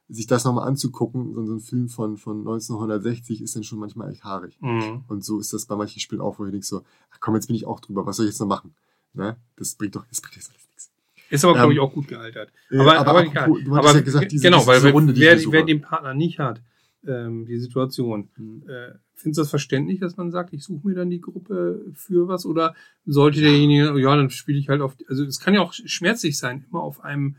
[0.09, 4.11] sich das nochmal anzugucken, so so ein Film von, von 1960 ist dann schon manchmal
[4.13, 4.57] echt haarig.
[4.61, 5.03] Mhm.
[5.09, 7.47] Und so ist das bei manchen Spielen auch, wo ich denke so, ach komm, jetzt
[7.47, 8.75] bin ich auch drüber, was soll ich jetzt noch machen?
[9.15, 9.37] Ne?
[9.57, 10.91] Das bringt doch, das bringt jetzt alles nichts.
[11.31, 12.53] Ist aber, glaube Ähm, ich, auch gut gealtert.
[12.71, 13.65] Äh, Aber, aber, apropos, egal.
[13.65, 16.15] du aber ja gesagt, diese, genau, diese, weil diese Runde, die wer, wer den Partner
[16.15, 16.61] nicht hat,
[17.07, 18.63] ähm, die Situation, Hm.
[18.69, 22.29] äh, findest du das verständlich, dass man sagt, ich suche mir dann die Gruppe für
[22.29, 22.45] was?
[22.47, 22.75] Oder
[23.07, 26.65] sollte derjenige, ja, dann spiele ich halt auf, also es kann ja auch schmerzlich sein,
[26.71, 27.37] immer auf einem,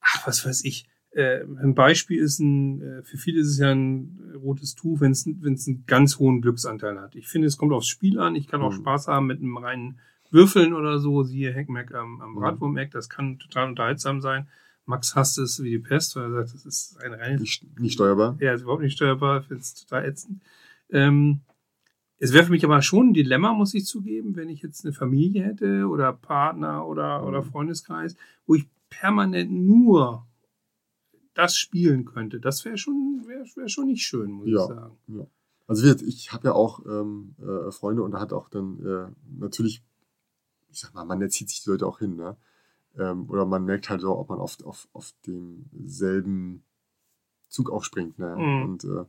[0.00, 3.70] ach, was weiß ich, äh, ein Beispiel ist ein, äh, für viele ist es ja
[3.70, 7.14] ein rotes Tuch, wenn es einen ganz hohen Glücksanteil hat.
[7.14, 8.34] Ich finde, es kommt aufs Spiel an.
[8.34, 8.76] Ich kann auch Mhm.
[8.76, 9.98] Spaß haben mit einem reinen
[10.30, 12.36] Würfeln oder so, siehe Hackmack am, am Mhm.
[12.36, 14.46] Bratwurm-Eck, das kann total unterhaltsam sein.
[14.84, 17.92] Max hasst es wie die Pest, weil er sagt, das ist ein reines Nicht, nicht
[17.94, 18.36] steuerbar.
[18.40, 20.42] ja, ist überhaupt nicht steuerbar, finde es total ätzend.
[20.90, 21.40] Ähm,
[22.18, 24.92] es wäre für mich aber schon ein Dilemma, muss ich zugeben, wenn ich jetzt eine
[24.92, 27.26] Familie hätte oder Partner oder, Mhm.
[27.28, 28.16] oder Freundeskreis,
[28.46, 30.26] wo ich permanent nur
[31.34, 32.40] das spielen könnte.
[32.40, 34.62] Das wäre schon, wäre wär schon nicht schön, muss Ja.
[34.62, 34.98] ich sagen.
[35.66, 38.78] Also wie gesagt, ich habe ja auch ähm, äh, Freunde und da hat auch dann
[38.84, 39.06] äh,
[39.38, 39.82] natürlich,
[40.70, 42.36] ich sag mal, man erzieht sich die Leute auch hin, ne?
[42.98, 46.62] Ähm, oder man merkt halt so, ob man oft auf, auf demselben
[47.48, 48.36] Zug aufspringt, ne?
[48.36, 48.62] Mhm.
[48.62, 49.04] Und äh,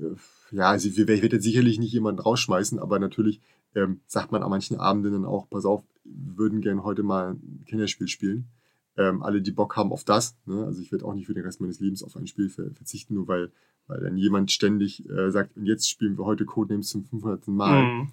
[0.00, 0.16] äh,
[0.50, 3.40] ja, also ich werde jetzt sicherlich nicht jemanden rausschmeißen, aber natürlich
[3.74, 7.32] ähm, sagt man an manchen Abenden dann auch, pass auf, wir würden gern heute mal
[7.32, 8.48] ein Kinderspiel spielen.
[8.96, 10.64] Ähm, alle, die Bock haben auf das, ne?
[10.64, 13.14] also ich werde auch nicht für den Rest meines Lebens auf ein Spiel ver verzichten,
[13.14, 13.52] nur weil,
[13.86, 17.48] weil dann jemand ständig äh, sagt, und jetzt spielen wir heute Codenames zum 500.
[17.48, 17.82] Mal.
[17.82, 18.08] Mhm.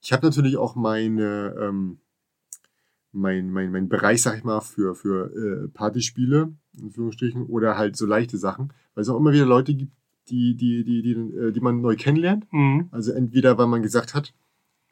[0.00, 1.98] Ich habe natürlich auch meine, ähm,
[3.18, 7.96] mein, mein, mein Bereich, sag ich mal, für, für äh, Partyspiele, in Anführungsstrichen, oder halt
[7.96, 9.92] so leichte Sachen, weil es auch immer wieder Leute gibt,
[10.28, 12.46] die, die, die, die, äh, die man neu kennenlernt.
[12.52, 12.88] Mhm.
[12.90, 14.34] Also entweder, weil man gesagt hat,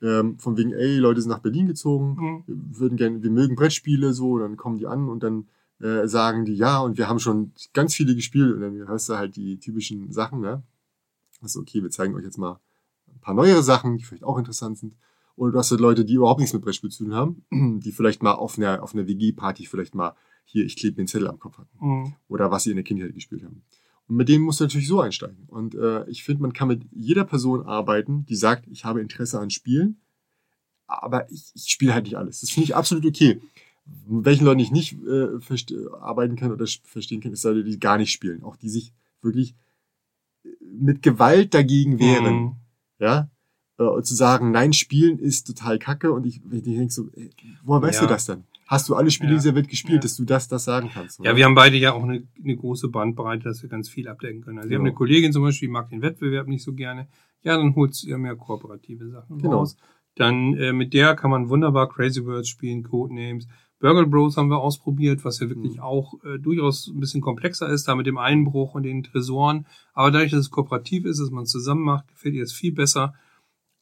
[0.02, 2.44] ähm, von wegen, ey, Leute sind nach Berlin gezogen, Mhm.
[2.78, 5.48] würden gerne, wir mögen Brettspiele so, dann kommen die an und dann
[5.80, 9.14] äh, sagen die, ja, und wir haben schon ganz viele gespielt und dann hörst du
[9.14, 10.62] halt die typischen Sachen, ne?
[11.42, 12.60] Also okay, wir zeigen euch jetzt mal
[13.12, 14.94] ein paar neuere Sachen, die vielleicht auch interessant sind.
[15.36, 17.44] Oder du hast halt Leute, die überhaupt nichts mit Brettspiel zu tun haben,
[17.80, 21.08] die vielleicht mal auf einer, auf einer WG-Party vielleicht mal hier, ich klebe mir einen
[21.08, 21.76] Zettel am Kopf hatten.
[21.80, 22.14] Mhm.
[22.28, 23.62] Oder was sie in der Kindheit gespielt haben.
[24.08, 25.44] Und mit denen musst du natürlich so einsteigen.
[25.48, 29.40] Und äh, ich finde, man kann mit jeder Person arbeiten, die sagt, ich habe Interesse
[29.40, 30.00] an Spielen,
[30.86, 32.40] aber ich, ich spiele halt nicht alles.
[32.40, 33.40] Das finde ich absolut okay.
[34.06, 35.28] Mit welchen Leuten ich nicht äh,
[36.00, 38.42] arbeiten kann oder verstehen kann, ist Leute, die gar nicht spielen.
[38.44, 39.54] Auch die sich wirklich
[40.44, 42.34] äh, mit Gewalt dagegen wehren.
[42.34, 42.56] Mhm.
[43.00, 43.30] Ja?
[43.78, 46.10] Äh, zu sagen, nein, spielen ist total kacke.
[46.12, 47.30] Und ich, ich denke so, ey,
[47.62, 48.06] woher weißt Ja.
[48.06, 48.44] du das denn?
[48.66, 49.38] Hast du alle Spiele Ja.
[49.38, 50.00] dieser Welt gespielt, Ja.
[50.00, 51.18] dass du das, das sagen kannst?
[51.18, 51.36] Ja, oder?
[51.36, 54.58] wir haben beide ja auch eine, eine große Bandbreite, dass wir ganz viel abdecken können.
[54.58, 54.92] Also, wir haben Genau.
[54.92, 57.06] eine Kollegin zum Beispiel, die mag den Wettbewerb nicht so gerne.
[57.42, 59.58] Ja, dann holst du ihr mehr kooperative Sachen Genau.
[59.58, 59.76] raus.
[60.16, 63.46] Dann äh, mit der kann man wunderbar Crazy Words spielen, Codenames.
[63.78, 65.80] Burgle Bros haben wir ausprobiert, was ja wirklich Mhm.
[65.82, 69.66] auch äh, durchaus ein bisschen komplexer ist, da mit dem Einbruch und den Tresoren.
[69.92, 72.72] Aber dadurch, dass es kooperativ ist, dass man es zusammen macht, gefällt ihr es viel
[72.72, 73.12] besser.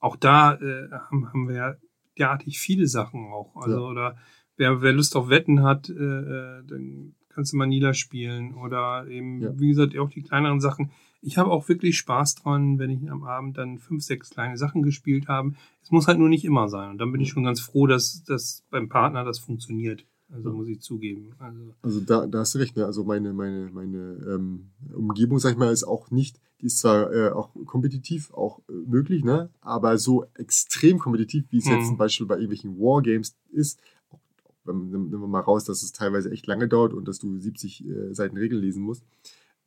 [0.05, 1.75] Auch da äh, haben, haben wir ja
[2.19, 3.57] derartig viele Sachen auch.
[3.57, 3.91] Also Ja.
[3.91, 4.17] oder
[4.57, 9.41] wer, wer Lust auf Wetten hat, äh, äh, dann kannst du Manila spielen oder eben,
[9.41, 9.59] Ja.
[9.59, 10.91] wie gesagt, auch die kleineren Sachen.
[11.23, 14.83] Ich habe auch wirklich Spaß dran, wenn ich am Abend dann fünf, sechs kleine Sachen
[14.83, 15.55] gespielt habe.
[15.83, 16.91] Es muss halt nur nicht immer sein.
[16.91, 20.05] Und dann bin ich schon ganz froh, dass dass beim Partner das funktioniert.
[20.33, 21.33] Also muss ich zugeben.
[21.39, 22.85] Also Also da, da hast du recht, ne?
[22.87, 27.13] Also meine, meine, meine ähm, Umgebung, sag ich mal, ist auch nicht, die ist zwar
[27.13, 29.51] äh, auch kompetitiv, auch äh, möglich, ne?
[29.61, 31.73] Aber so extrem kompetitiv, wie es Mhm.
[31.73, 33.79] jetzt zum Beispiel bei irgendwelchen Wargames ist,
[34.11, 37.19] auch, auch, wenn- nehmen wir mal raus, dass es teilweise echt lange dauert und dass
[37.19, 39.05] du 70 äh, Seiten Regeln lesen musst.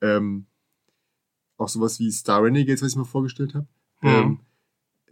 [0.01, 0.47] Ähm,
[1.57, 3.67] auch sowas wie Star Renegades, was ich mir vorgestellt habe.
[4.01, 4.09] Mhm.
[4.09, 4.39] Ähm,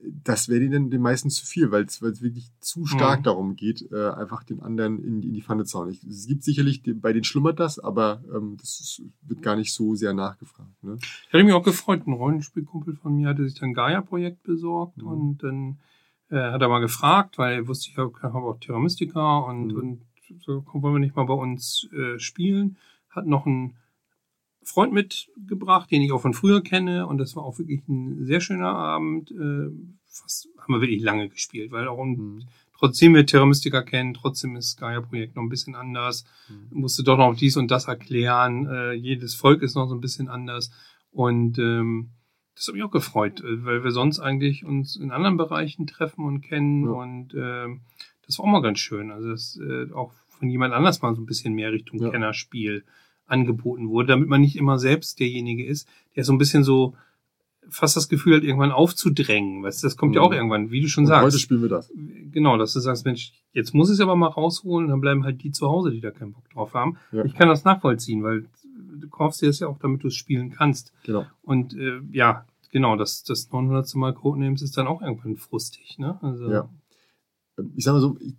[0.04, 3.24] das wäre denen den meisten zu viel, weil es wirklich zu stark Mhm.
[3.24, 5.90] darum geht, äh, einfach den anderen in, die- in die Pfanne zu hauen.
[5.90, 9.74] Ich- Es gibt sicherlich, bei denen schlummert das, aber ähm, das ist, wird gar nicht
[9.74, 10.84] so sehr nachgefragt.
[10.84, 10.98] Ne?
[11.02, 12.06] Ich hatte mich auch gefreut.
[12.06, 15.08] Ein Rollenspielkumpel von mir hatte sich dann Gaia-Projekt besorgt Mhm.
[15.08, 15.80] und dann
[16.30, 19.76] äh, hat er mal gefragt, weil er wusste, ich habe auch Terra Mystica und, Mhm.
[19.78, 20.02] und
[20.44, 22.78] so wollen wir nicht mal bei uns äh, spielen.
[23.10, 23.76] Hat noch einen
[24.66, 28.42] Freund mitgebracht, den ich auch von früher kenne und das war auch wirklich ein sehr
[28.42, 29.32] schöner Abend.
[29.32, 29.70] Äh,
[30.08, 32.44] fast haben wir wirklich lange gespielt, weil auch ein, Mhm.
[32.78, 36.26] trotzdem wir Terra Mystica kennen, trotzdem ist Gaia-Projekt noch ein bisschen anders.
[36.50, 36.80] Mhm.
[36.82, 38.66] Musste doch noch dies und das erklären.
[38.68, 40.72] Äh, jedes Volk ist noch so ein bisschen anders.
[41.12, 42.10] Und ähm,
[42.56, 46.26] das hat mich auch gefreut, äh, weil wir sonst eigentlich uns in anderen Bereichen treffen
[46.26, 46.86] und kennen.
[46.86, 46.92] Ja.
[46.92, 47.82] Und ähm,
[48.26, 49.12] das war auch mal ganz schön.
[49.12, 52.10] Also das äh, auch von jemand anders mal so ein bisschen mehr Richtung Ja.
[52.10, 52.84] Kennerspiel
[53.28, 56.96] angeboten wurde, damit man nicht immer selbst derjenige ist, der so ein bisschen so
[57.68, 59.64] fast das Gefühl hat, irgendwann aufzudrängen.
[59.64, 60.28] Weißt, du, das kommt ja Mhm.
[60.28, 61.92] auch irgendwann, wie du schon Und sagst heute spielen wir das.
[62.32, 65.42] genau, dass du sagst, Mensch, jetzt muss ich es aber mal rausholen, dann bleiben halt
[65.44, 66.98] die zu Hause, die da keinen Bock drauf haben.
[67.12, 67.26] Ja.
[67.26, 68.46] Ich kann das nachvollziehen, weil
[69.00, 70.94] du kaufst dir das ja auch, damit du es spielen kannst.
[71.04, 71.26] Genau.
[71.42, 73.96] Und äh, ja, genau, das, das 900.
[73.96, 76.20] Mal Codenames ist dann auch irgendwann frustig, ne?
[76.22, 76.70] Also, Ja.
[77.76, 78.36] Ich sag mal so, ich,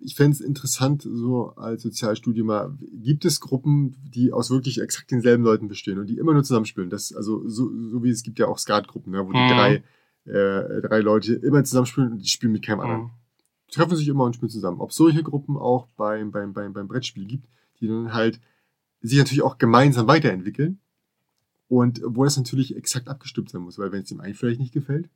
[0.00, 5.10] ich fände es interessant, so als Sozialstudie mal, gibt es Gruppen, die aus wirklich exakt
[5.10, 6.88] denselben Leuten bestehen und die immer nur zusammenspielen?
[6.90, 9.48] Das, also so, so wie es gibt ja auch Skatgruppen, ne, wo die Mhm.
[9.48, 9.82] drei,
[10.24, 13.02] äh, drei Leute immer zusammenspielen und die spielen mit keinem anderen.
[13.02, 13.10] Mhm.
[13.70, 14.80] treffen sich immer und spielen zusammen.
[14.80, 17.48] Ob solche Gruppen auch beim, beim, beim, beim Brettspiel gibt,
[17.80, 18.40] die dann halt
[19.00, 20.78] sich natürlich auch gemeinsam weiterentwickeln
[21.68, 24.72] und wo das natürlich exakt abgestimmt sein muss, weil wenn es dem einen vielleicht nicht
[24.72, 25.08] gefällt,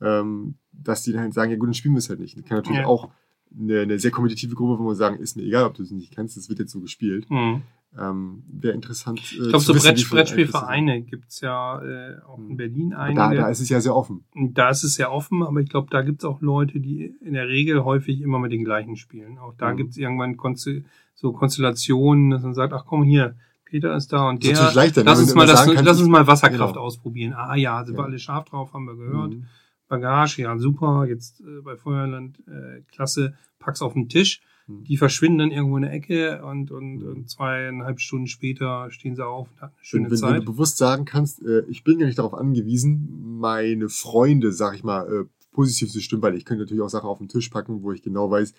[0.00, 2.36] ähm, dass die dann halt sagen, ja gut, dann spielen wir es halt nicht.
[2.38, 2.86] Das kann natürlich Ja.
[2.86, 3.10] auch
[3.58, 6.14] eine, eine sehr kompetitive Gruppe, wo man sagen, ist mir egal, ob du es nicht
[6.14, 7.28] kennst, das wird jetzt so gespielt.
[7.30, 7.62] Mhm.
[7.98, 9.18] Ähm, Wäre interessant.
[9.18, 12.56] Äh, Ich glaube, so wissen, Brett, Brettspielvereine gibt's ja äh, auch in Mhm.
[12.56, 13.18] Berlin einige.
[13.20, 14.24] Da, da ist es ja sehr offen.
[14.52, 17.48] Da ist es sehr offen, aber ich glaube, da gibt's auch Leute, die in der
[17.48, 19.38] Regel häufig immer mit den gleichen spielen.
[19.38, 19.76] Auch da Mhm.
[19.78, 20.84] gibt's irgendwann Konste
[21.16, 23.34] so Konstellationen, dass man sagt, ach komm hier,
[23.64, 24.74] Peter ist da und Das ist der.
[24.74, 26.84] leichter, ne, lass uns mal das, lass uns mal Wasserkraft Genau.
[26.84, 27.34] ausprobieren.
[27.34, 28.06] Ah ja, sind wir Ja.
[28.06, 29.30] alle scharf drauf, haben wir gehört.
[29.34, 29.46] Mhm.
[29.90, 34.40] Bagage, ja super, jetzt äh, bei Feuerland äh, klasse, pack's auf den Tisch.
[34.66, 34.84] Mhm.
[34.84, 37.08] Die verschwinden dann irgendwo in der Ecke und, und, Mhm.
[37.08, 40.40] und zweieinhalb Stunden später stehen sie auf und hatten eine schöne Wenn, wenn, wenn Zeit.
[40.42, 44.84] du bewusst sagen kannst, äh, ich bin ja nicht darauf angewiesen, meine Freunde, sag ich
[44.84, 47.82] mal, äh, positiv zu stimmen, weil ich könnte natürlich auch Sachen auf den Tisch packen,
[47.82, 48.54] wo ich genau weiß,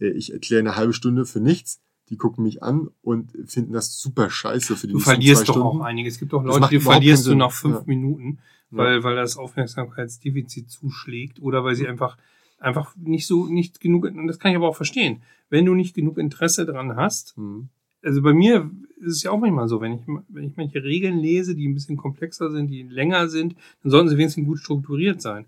[0.00, 3.98] äh, ich erkläre eine halbe Stunde für nichts, die gucken mich an und finden das
[3.98, 5.66] super scheiße für die Du verlierst doch Stunden.
[5.66, 6.14] auch einiges.
[6.14, 7.82] Es gibt auch Leute, die verlierst du nach fünf Ja.
[7.86, 8.38] Minuten,
[8.70, 8.78] Ja.
[8.78, 12.16] weil, weil das Aufmerksamkeitsdefizit zuschlägt oder weil sie einfach,
[12.58, 15.22] einfach nicht so, nicht genug, und das kann ich aber auch verstehen.
[15.50, 17.68] Wenn du nicht genug Interesse dran hast, Mhm.
[18.02, 21.18] also bei mir ist es ja auch manchmal so, wenn ich, wenn ich manche Regeln
[21.18, 25.20] lese, die ein bisschen komplexer sind, die länger sind, dann sollten sie wenigstens gut strukturiert
[25.22, 25.46] sein.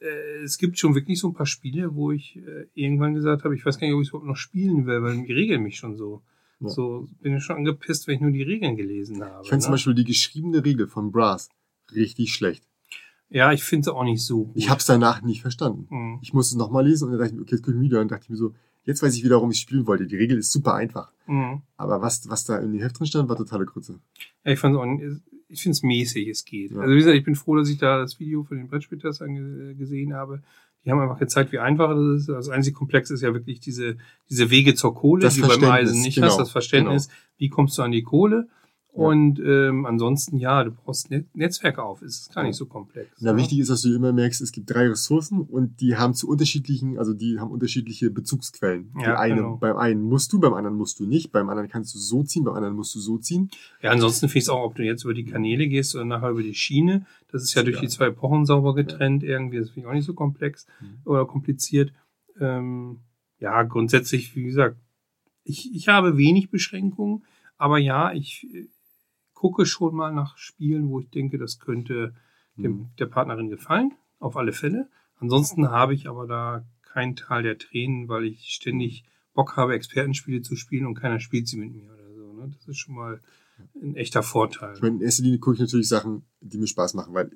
[0.00, 3.54] Äh, Es gibt schon wirklich so ein paar Spiele, wo ich äh, irgendwann gesagt habe,
[3.54, 5.76] ich weiß gar nicht, ob ich es überhaupt noch spielen will, weil die Regeln mich
[5.76, 6.22] schon so,
[6.60, 6.68] Ja.
[6.68, 9.42] so bin ich schon angepisst, wenn ich nur die Regeln gelesen habe.
[9.42, 9.74] Ich finde zum ne?
[9.74, 11.48] Beispiel die geschriebene Regel von Brass
[11.94, 12.64] richtig schlecht.
[13.28, 14.56] Ja, ich finde es auch nicht so gut.
[14.56, 15.86] Ich habe es danach nicht verstanden.
[15.88, 16.18] Hm.
[16.20, 18.00] Ich musste es nochmal lesen und dann dachte ich mir, okay, jetzt gucke ich wieder
[18.00, 20.06] und dachte ich mir so, jetzt weiß ich wieder, warum ich spielen wollte.
[20.06, 21.12] Die Regel ist super einfach.
[21.26, 21.62] Hm.
[21.76, 24.00] Aber was, was da in dem Heft drin stand, war totale Grütze.
[24.44, 26.72] Ja, ich fand's auch nicht, ich finde es mäßig, es geht.
[26.72, 26.78] Ja.
[26.80, 29.74] Also wie gesagt, ich bin froh, dass ich da das Video von den Brettspieltest ange-
[29.74, 30.42] gesehen habe.
[30.84, 32.28] Die haben einfach gezeigt, wie einfach das ist.
[32.28, 33.96] Das einzige Komplex ist ja wirklich diese,
[34.30, 36.38] diese Wege zur Kohle, Das die du beim Eisen nicht genau, hast.
[36.38, 38.48] Das Verständnis, wie kommst du an die Kohle?
[38.92, 38.98] Ja.
[39.04, 42.02] Und ähm, ansonsten, ja, du brauchst Net Netzwerke auf.
[42.02, 42.48] Es ist gar Ja.
[42.48, 43.08] nicht so komplex.
[43.20, 43.38] Na, ne?
[43.38, 46.98] wichtig ist, dass du immer merkst, es gibt drei Ressourcen und die haben zu unterschiedlichen,
[46.98, 48.92] also die haben unterschiedliche Bezugsquellen.
[48.96, 49.56] Ja, die eine, genau.
[49.58, 52.42] Beim einen musst du, beim anderen musst du nicht, beim anderen kannst du so ziehen,
[52.44, 53.48] beim anderen musst du so ziehen.
[53.80, 56.30] Ja, ansonsten finde ich es auch, ob du jetzt über die Kanäle gehst oder nachher
[56.30, 57.06] über die Schiene.
[57.30, 57.86] Das ist ja durch egal.
[57.86, 59.58] die zwei Epochen sauber getrennt irgendwie.
[59.58, 60.86] Das finde ich auch nicht so komplex Mhm.
[61.04, 61.92] oder kompliziert.
[62.40, 62.98] Ähm,
[63.38, 64.76] ja, grundsätzlich, wie gesagt,
[65.44, 67.22] ich, ich habe wenig Beschränkungen,
[67.56, 68.46] aber ja, ich
[69.40, 72.14] gucke schon mal nach Spielen, wo ich denke, das könnte
[72.56, 72.88] dem, Mhm.
[72.98, 74.90] der Partnerin gefallen, auf alle Fälle.
[75.16, 80.42] Ansonsten habe ich aber da keinen Teil der Tränen, weil ich ständig Bock habe, Expertenspiele
[80.42, 82.32] zu spielen und keiner spielt sie mit mir oder so.
[82.34, 82.50] Ne?
[82.54, 83.22] Das ist schon mal
[83.82, 84.74] ein echter Vorteil.
[84.74, 87.30] Ich meine, in erster Linie gucke ich natürlich Sachen, die mir Spaß machen, weil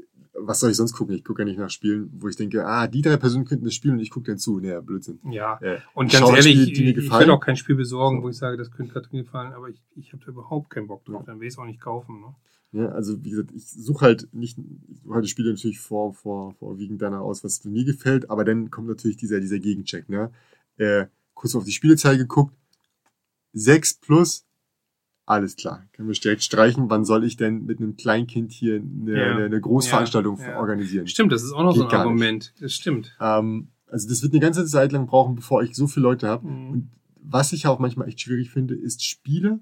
[0.46, 1.14] was soll ich sonst gucken?
[1.14, 3.74] Ich gucke ja nicht nach Spielen, wo ich denke, ah, die drei Personen könnten das
[3.74, 4.58] spielen und ich gucke dann zu.
[4.60, 5.18] Naja, Blödsinn.
[5.30, 7.26] Ja, Äh, und ich ganz ehrlich, Spiele, die mir ich gefallen.
[7.28, 8.22] will auch kein Spiel besorgen, So.
[8.24, 11.04] wo ich sage, das könnte Katrin gefallen, aber ich, ich habe da überhaupt keinen Bock
[11.04, 11.20] drauf.
[11.20, 11.26] Ja.
[11.26, 12.20] Dann will ich es auch nicht kaufen.
[12.20, 12.34] Ne?
[12.82, 16.12] Ja, also wie gesagt, ich suche halt nicht, ich suche halt die Spiele natürlich vor,
[16.14, 20.30] vor, vorwiegend danach aus, was mir gefällt, aber dann kommt natürlich dieser, dieser Gegencheck, ne?
[20.76, 22.52] Äh, kurz auf die Spielezahl geguckt,
[23.52, 24.44] 6 plus,
[25.26, 29.12] alles klar, können wir direkt streichen, wann soll ich denn mit einem Kleinkind hier eine,
[29.16, 29.36] Ja.
[29.46, 30.58] eine, Großveranstaltung Ja, ja.
[30.58, 31.06] organisieren?
[31.06, 32.06] Stimmt, das ist auch noch so Geht ein gar nicht.
[32.22, 32.54] Argument.
[32.60, 33.16] Das stimmt.
[33.20, 36.46] Ähm, also das wird eine ganze Zeit lang brauchen, bevor ich so viele Leute habe.
[36.46, 36.70] Mhm.
[36.70, 36.90] Und
[37.22, 39.60] was ich auch manchmal echt schwierig finde, ist Spiele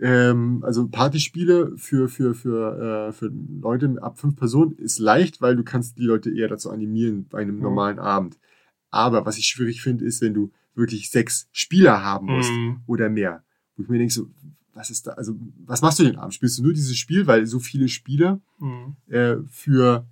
[0.00, 5.56] Ähm, also Partyspiele für, für, für, äh, für Leute ab fünf Personen ist leicht, weil
[5.56, 7.62] du kannst die Leute eher dazu animieren bei einem Mhm.
[7.62, 8.38] normalen Abend.
[8.90, 12.80] Aber was ich schwierig finde, ist, wenn du wirklich sechs Spieler haben musst Mhm.
[12.86, 13.42] oder mehr.
[13.78, 14.28] Wo ich mir denke, so,
[14.74, 16.34] was ist da, also was machst du den Abend?
[16.34, 18.96] Spielst du nur dieses Spiel, weil so viele Spieler Mhm.
[19.06, 20.06] äh, für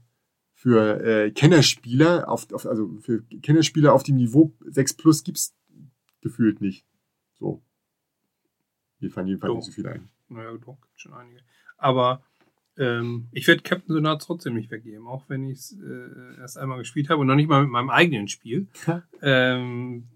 [0.55, 5.55] für äh, Kennerspieler auf, auf also für Kennerspieler auf dem Niveau 6 plus gibt's
[6.23, 6.87] gefühlt nicht.
[7.39, 7.63] So.
[9.01, 10.09] Mir fallen jedenfalls nicht so viel ein.
[10.29, 11.41] Naja, doch, gibt schon einige.
[11.77, 12.23] Aber
[12.79, 16.79] ähm, ich werde Captain Sonar trotzdem nicht weggeben, auch wenn ich es äh, erst einmal
[16.79, 18.67] gespielt habe und noch nicht mal mit meinem eigenen Spiel.
[19.23, 20.09] ähm,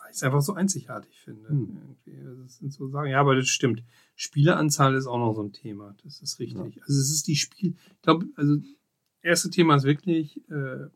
[0.00, 1.48] weil ich es einfach so einzigartig finde.
[1.48, 1.78] Hm.
[1.82, 2.26] Irgendwie.
[2.26, 3.08] Also Das sind so Sachen.
[3.08, 3.82] Ja, aber das stimmt.
[4.16, 5.94] Spieleranzahl ist auch noch so ein Thema.
[6.02, 6.82] Das ist richtig.
[6.82, 7.74] Also es ist die Spiel.
[7.96, 8.56] Ich glaube, also
[9.22, 10.88] erste Thema ist wirklich äh,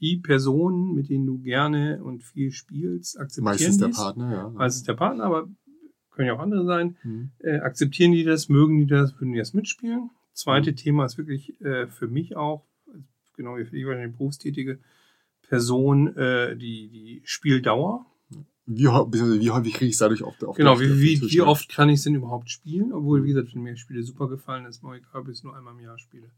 [0.00, 3.96] die Personen, mit denen du gerne und viel spielst, akzeptieren Meistens der dies.
[3.96, 4.48] Partner, ja.
[4.50, 5.48] Meistens der Partner, aber
[6.10, 6.96] können ja auch andere sein.
[7.02, 7.30] Hm.
[7.38, 10.10] Äh, akzeptieren die das, mögen die das, würden die das mitspielen?
[10.32, 10.76] Zweite Mhm.
[10.76, 12.66] Thema ist wirklich äh, für mich auch,
[13.36, 14.78] genau wie für die wahrscheinlich berufstätige
[15.48, 18.06] Person, äh, die, die Spieldauer.
[18.68, 21.46] Wie, wie häufig kriege ich es dadurch auf, auf Genau, wie, wie, wie ne?
[21.46, 22.92] oft kann ich es denn überhaupt spielen?
[22.92, 25.56] Obwohl, wie gesagt, wenn mir Spiele super gefallen, ist mir egal, ob ich es nur
[25.56, 26.32] einmal im Jahr spiele.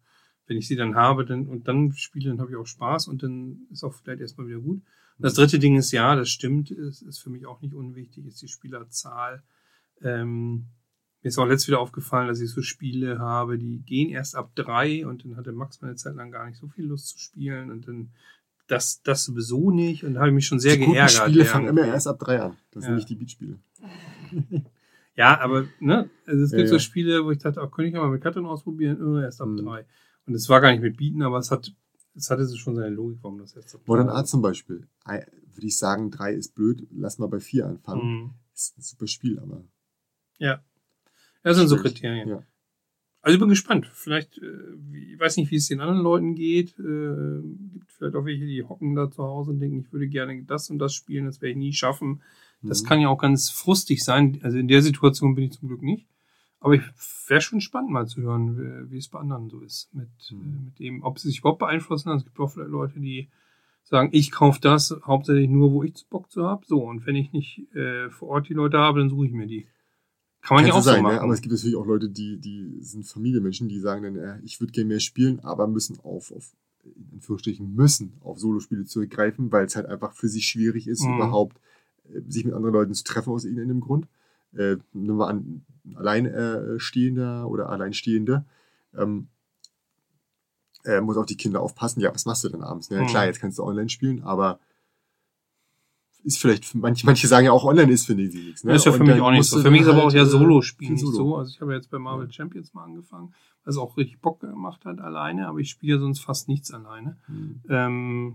[0.46, 3.22] Wenn ich sie dann habe dann, und dann spiele, dann habe ich auch Spaß und
[3.22, 4.82] dann ist auch vielleicht erstmal wieder gut.
[5.18, 8.40] Das dritte Ding ist, ja, das stimmt, ist, ist für mich auch nicht unwichtig, ist
[8.40, 9.42] die Spielerzahl.
[10.02, 10.66] Ähm,
[11.22, 14.52] mir ist auch letztes wieder aufgefallen, dass ich so Spiele habe, die gehen erst ab
[14.54, 17.70] drei und dann hatte Max meine Zeit lang gar nicht so viel Lust zu spielen
[17.70, 18.10] und dann
[18.68, 21.10] das, das sowieso nicht und da habe ich mich schon sehr die geärgert.
[21.10, 21.82] Spiele fangen irgendwie.
[21.82, 22.56] immer erst ab drei an.
[22.70, 22.88] Das Ja.
[22.88, 23.58] sind nicht die Beatspiele.
[25.16, 26.78] Ja, aber ne, also es gibt Ja, so ja.
[26.80, 29.48] Spiele, wo ich dachte, auch könnte ich ja mal mit Katrin ausprobieren, oh, erst ab
[29.48, 29.56] Mhm.
[29.64, 29.84] drei.
[30.26, 31.72] Und es war gar nicht mit Bieten, aber es hat,
[32.14, 34.86] es hatte so schon seine Logik, warum das jetzt Modern Art zum Beispiel.
[35.04, 38.02] Ei- Würde ich sagen, drei ist blöd, lass mal bei vier anfangen.
[38.22, 38.30] Mhm.
[38.54, 39.64] Ist ein super Spiel, aber.
[40.38, 40.62] Ja.
[41.42, 41.76] Das sind so.
[41.78, 42.28] Kriterien.
[42.28, 42.42] Ja.
[43.28, 43.90] Also ich bin gespannt.
[43.92, 46.70] Vielleicht, äh, ich weiß nicht, wie es den anderen Leuten geht.
[46.78, 47.42] Äh,
[47.74, 50.70] gibt vielleicht auch welche, die hocken da zu Hause und denken, ich würde gerne das
[50.70, 52.22] und das spielen, das werde ich nie schaffen.
[52.62, 52.86] Das Mhm.
[52.86, 54.38] kann ja auch ganz frustig sein.
[54.42, 56.06] Also in der Situation bin ich zum Glück nicht.
[56.60, 56.82] Aber ich
[57.28, 58.56] wäre schon spannend mal zu hören,
[58.88, 59.94] wie, wie es bei anderen so ist.
[59.94, 60.40] Mit, Mhm.
[60.40, 62.10] äh, mit dem, ob sie sich überhaupt beeinflussen.
[62.12, 63.28] Es gibt auch vielleicht Leute, die
[63.84, 66.64] sagen, ich kaufe das hauptsächlich nur, wo ich Bock zu habe.
[66.66, 69.46] So, und wenn ich nicht äh, vor Ort die Leute habe, dann suche ich mir
[69.46, 69.66] die.
[70.48, 71.14] Kann man ja auch sein, so machen.
[71.16, 71.20] ne?
[71.20, 74.60] aber es gibt natürlich auch Leute, die, die sind Familienmenschen, die sagen dann, äh, ich
[74.60, 76.52] würde gerne mehr spielen, aber müssen auf, auf
[76.84, 81.16] in Anführungsstrichen müssen auf Solospiele zurückgreifen, weil es halt einfach für sie schwierig ist, Mhm.
[81.16, 81.58] überhaupt
[82.12, 84.06] äh, sich mit anderen Leuten zu treffen aus irgendeinem Grund.
[84.54, 88.44] Äh, nehmen wir an, Alleinstehender oder Alleinstehende
[88.96, 89.28] ähm,
[90.84, 92.00] äh, muss auf die Kinder aufpassen.
[92.00, 92.90] Ja, was machst du denn abends?
[92.90, 93.02] Ne?
[93.02, 93.06] Mhm.
[93.06, 94.58] Klar, jetzt kannst du online spielen, aber
[96.24, 98.64] ist vielleicht, für manche, manche sagen ja auch online ist für die sie nichts.
[98.64, 98.72] Ne?
[98.72, 99.60] Das ist ja für Und mich auch nicht so.
[99.60, 101.16] Für mich ist dann aber auch halt, ja äh, Solo-Spiel nicht Solo.
[101.16, 101.36] so.
[101.36, 103.32] Also ich habe jetzt bei Marvel Champions mal angefangen,
[103.64, 107.16] was auch richtig Bock gemacht hat alleine, aber ich spiele sonst fast nichts alleine.
[107.28, 107.62] Mhm.
[107.68, 108.34] Ähm,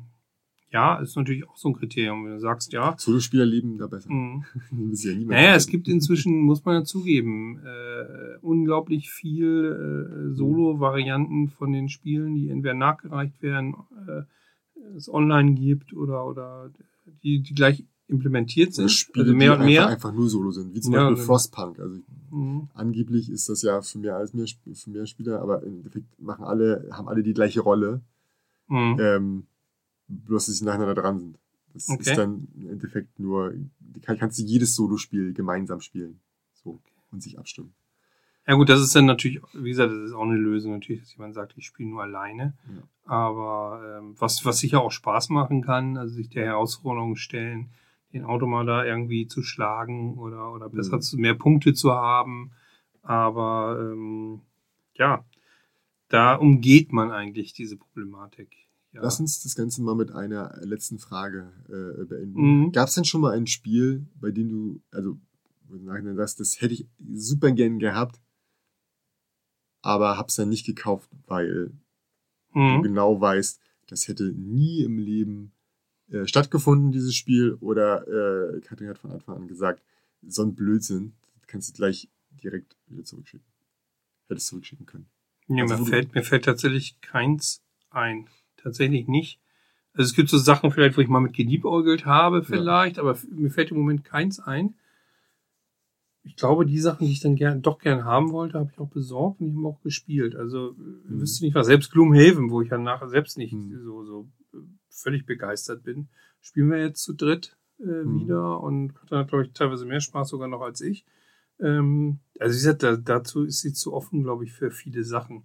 [0.72, 2.96] ja, ist natürlich auch so ein Kriterium, wenn du sagst, ja.
[2.98, 4.12] Solospieler leben da besser.
[4.12, 4.43] mh.
[4.72, 10.34] Die müssen ja Naja, es gibt inzwischen, muss man ja zugeben, äh, unglaublich viel äh,
[10.34, 13.76] Solo-Varianten von den Spielen, die entweder nachgereicht werden,
[14.08, 14.24] äh,
[14.98, 16.72] es online gibt oder, oder
[17.24, 18.89] die, die gleich implementiert sind.
[18.89, 19.88] Spiele, also mehr die und einfach, mehr.
[19.88, 21.26] einfach nur Solo sind, wie zum Ja, Beispiel genau.
[21.26, 21.80] Frostpunk.
[21.80, 22.00] Also
[22.32, 22.70] Mhm.
[22.74, 26.44] angeblich ist das ja für mehr als mehr, für mehr Spieler, aber im Endeffekt machen
[26.46, 28.02] alle, haben alle die gleiche Rolle,
[28.68, 28.98] Mhm.
[29.00, 29.44] ähm,
[30.08, 31.39] bloß dass sie nacheinander dran sind.
[31.74, 32.02] Das Okay.
[32.02, 33.54] ist dann im Endeffekt nur,
[34.02, 36.20] kann, kannst du jedes Solospiel gemeinsam spielen.
[36.63, 36.80] So.
[37.12, 37.74] Und sich abstimmen.
[38.45, 41.13] Ja gut, das ist dann natürlich, wie gesagt, das ist auch eine Lösung natürlich, dass
[41.15, 42.53] jemand sagt, ich spiele nur alleine.
[42.67, 42.84] Ja.
[43.06, 47.69] Aber ähm, was, was sicher auch Spaß machen kann, also sich der Herausforderung stellen,
[48.12, 51.01] den Automat da irgendwie zu schlagen oder, oder besser Mhm.
[51.01, 52.51] zu, mehr Punkte zu haben.
[53.01, 54.41] Aber ähm,
[54.96, 55.25] ja,
[56.10, 58.56] da umgeht man eigentlich diese Problematik.
[58.91, 59.02] Ja.
[59.02, 62.65] Lass uns das Ganze mal mit einer letzten Frage äh, beenden.
[62.65, 62.71] Mhm.
[62.71, 65.17] Gab es denn schon mal ein Spiel, bei dem du, also,
[66.15, 68.21] sagst, das hätte ich super gern gehabt,
[69.84, 71.71] aber hab's dann nicht gekauft, weil
[72.54, 72.81] du mhm.
[72.84, 75.52] genau weißt, das hätte nie im Leben
[76.10, 79.84] äh, stattgefunden, dieses Spiel, oder äh, Katrin hat von Anfang an gesagt,
[80.25, 82.10] so ein Blödsinn, das kannst du gleich
[82.44, 83.46] direkt wieder zurückschicken.
[84.29, 85.06] Hättest zurückschicken können.
[85.48, 87.62] Ja, Also, mir, du- fällt, mir fällt tatsächlich keins
[87.92, 88.27] ein.
[88.58, 89.40] Tatsächlich nicht.
[89.94, 93.27] Also es gibt so Sachen vielleicht, wo ich mal mit geliebäugelt habe vielleicht, aber f-
[93.29, 94.73] mir fällt im Moment keins ein.
[96.26, 98.90] Ich glaube, die Sachen, die ich dann gern, doch gern haben wollte, habe ich auch
[98.90, 100.36] besorgt und ich habe auch gespielt.
[100.36, 101.19] Also Mhm.
[101.19, 101.67] wüsste nicht was.
[101.67, 103.84] Selbst Gloomhaven, wo ich ja nachher selbst nicht Mhm.
[103.84, 104.58] so, so äh,
[104.90, 106.08] völlig begeistert bin,
[106.42, 108.21] spielen wir jetzt zu dritt äh, Mhm.
[108.21, 111.06] wieder und hat, glaube ich, teilweise mehr Spaß sogar noch als ich.
[111.60, 115.44] Ähm, also wie gesagt, da, dazu ist sie zu offen, glaube ich, für viele Sachen.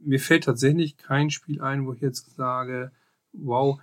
[0.00, 2.90] Mir fällt tatsächlich kein Spiel ein, wo ich jetzt sage,
[3.32, 3.78] wow,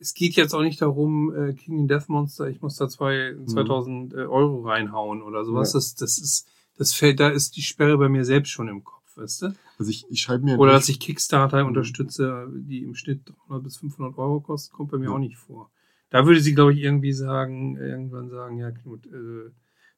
[0.00, 4.14] es geht jetzt auch nicht darum, äh, King Death Monster, ich muss da zwei, 2000
[4.14, 5.72] äh, Euro reinhauen oder sowas.
[5.72, 5.78] Ja.
[5.78, 9.16] Das, das ist, das fällt, da ist die Sperre bei mir selbst schon im Kopf,
[9.16, 9.46] weißt du?
[9.78, 13.76] Also ich, ich schreibe mir Oder dass ich Kickstarter unterstütze, die im Schnitt 300 bis
[13.78, 15.12] 500 Euro kosten, kommt bei mir Ja.
[15.12, 15.70] auch nicht vor.
[16.10, 19.50] Da würde sie, glaube ich, irgendwie sagen, irgendwann sagen, ja, Knut, äh,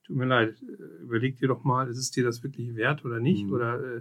[0.05, 3.21] tut mir leid, äh, überleg dir doch mal, ist es dir das wirklich wert oder
[3.21, 3.47] nicht?
[3.47, 3.53] Mhm.
[3.53, 4.01] Oder äh,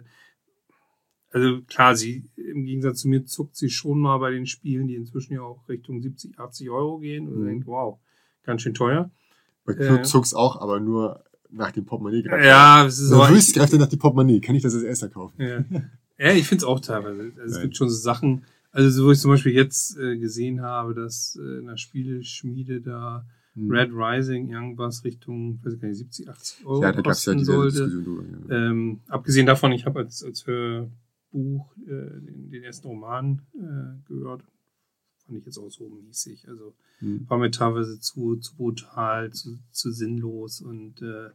[1.32, 4.96] also klar, sie im Gegensatz zu mir zuckt sie schon mal bei den Spielen, die
[4.96, 7.46] inzwischen ja auch Richtung 70, 80 Euro gehen und Mhm.
[7.46, 8.00] denkt, wow,
[8.44, 9.12] ganz schön teuer.
[9.66, 12.46] Bei äh, Knut zuck's auch, aber nur nach dem Portemonnaie greift.
[12.46, 14.40] Ja, es ist So, Nervös greift er nach dem Portemonnaie.
[14.40, 15.36] Kann ich das als erster kaufen?
[15.42, 15.64] Ja,
[16.18, 17.32] ja ich finde es auch teilweise.
[17.40, 20.62] Also es gibt schon so Sachen, also so wo ich zum Beispiel jetzt äh, gesehen
[20.62, 23.26] habe, dass äh, in der Spieleschmiede da
[23.56, 23.72] Hm.
[23.72, 27.34] Red Rising irgendwas Richtung, weiß ich gar nicht, 70, 80 Euro ja, da gab's ja
[27.34, 27.84] kosten diese sollte.
[27.86, 28.46] Diskussion.
[28.48, 28.56] Ja.
[28.70, 30.42] Ähm, abgesehen davon, ich habe als, als
[31.32, 34.44] Hörbuch äh, den, den ersten Roman äh, gehört.
[35.26, 36.48] Fand ich jetzt auch so mäßig.
[36.48, 37.26] Also Hm.
[37.30, 41.30] war mir teilweise zu, zu brutal, zu, zu sinnlos und äh,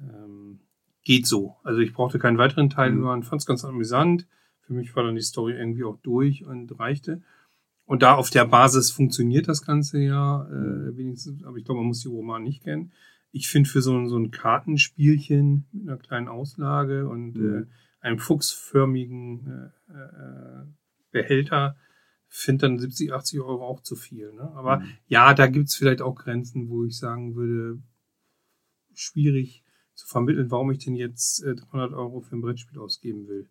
[0.00, 0.60] ähm,
[1.02, 1.56] geht so.
[1.62, 3.02] Also ich brauchte keinen weiteren Teil Mhm.
[3.04, 4.26] hören, fand es ganz amüsant.
[4.62, 7.20] Für mich war dann die Story irgendwie auch durch und reichte.
[7.86, 11.88] Und da auf der Basis funktioniert das Ganze ja, äh, wenigstens, aber ich glaube, man
[11.88, 12.92] muss die Roman nicht kennen.
[13.32, 17.54] Ich finde für so ein, so ein Kartenspielchen mit einer kleinen Auslage und Mhm.
[17.62, 17.66] äh,
[18.00, 20.64] einem fuchsförmigen äh, äh,
[21.10, 21.76] Behälter
[22.30, 24.32] finde dann 70, 80 Euro auch zu viel.
[24.32, 24.42] Ne?
[24.54, 24.88] Aber Mhm.
[25.06, 27.80] ja, da gibt's vielleicht auch Grenzen, wo ich sagen würde,
[28.94, 29.62] schwierig
[29.94, 33.48] zu vermitteln, warum ich denn jetzt äh, 300 Euro für ein Brettspiel ausgeben will.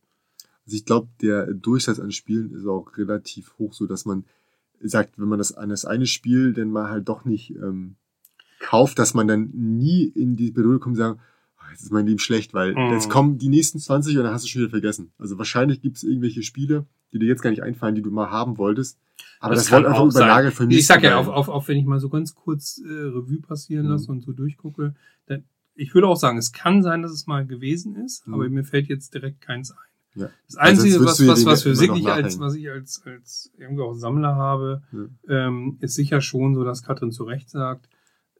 [0.65, 4.25] Also ich glaube, der Durchsatz an Spielen ist auch relativ hoch, so dass man
[4.81, 7.95] sagt, wenn man das an das eine Spiel dann mal halt doch nicht ähm,
[8.59, 11.19] kauft, dass man dann nie in die Bedrohung kommt und "Oh,
[11.71, 12.91] jetzt ist mein Leben schlecht, weil Mhm.
[12.93, 15.11] jetzt kommen die nächsten 20 und dann hast du schon wieder vergessen.
[15.17, 18.29] Also wahrscheinlich gibt es irgendwelche Spiele, die dir jetzt gar nicht einfallen, die du mal
[18.29, 18.99] haben wolltest.
[19.39, 20.23] Aber das, kann wird einfach auch sein.
[20.23, 22.87] überlagert von Ich sag ja, auf, auf, auf, wenn ich mal so ganz kurz äh,
[22.91, 23.91] Revue passieren Mhm.
[23.91, 24.95] lasse und so durchgucke,
[25.27, 25.43] dann,
[25.75, 28.33] ich würde auch sagen, es kann sein, dass es mal gewesen ist, Mhm.
[28.33, 29.77] aber mir fällt jetzt direkt keins ein.
[30.21, 30.29] Ja.
[30.47, 33.93] Das Einzige, sonst was, was, was für wirklich als, was ich als, als irgendwie auch
[33.93, 34.81] Sammler habe,
[35.27, 35.47] Ja.
[35.47, 37.87] ähm, ist sicher schon so, dass Katrin zu Recht sagt,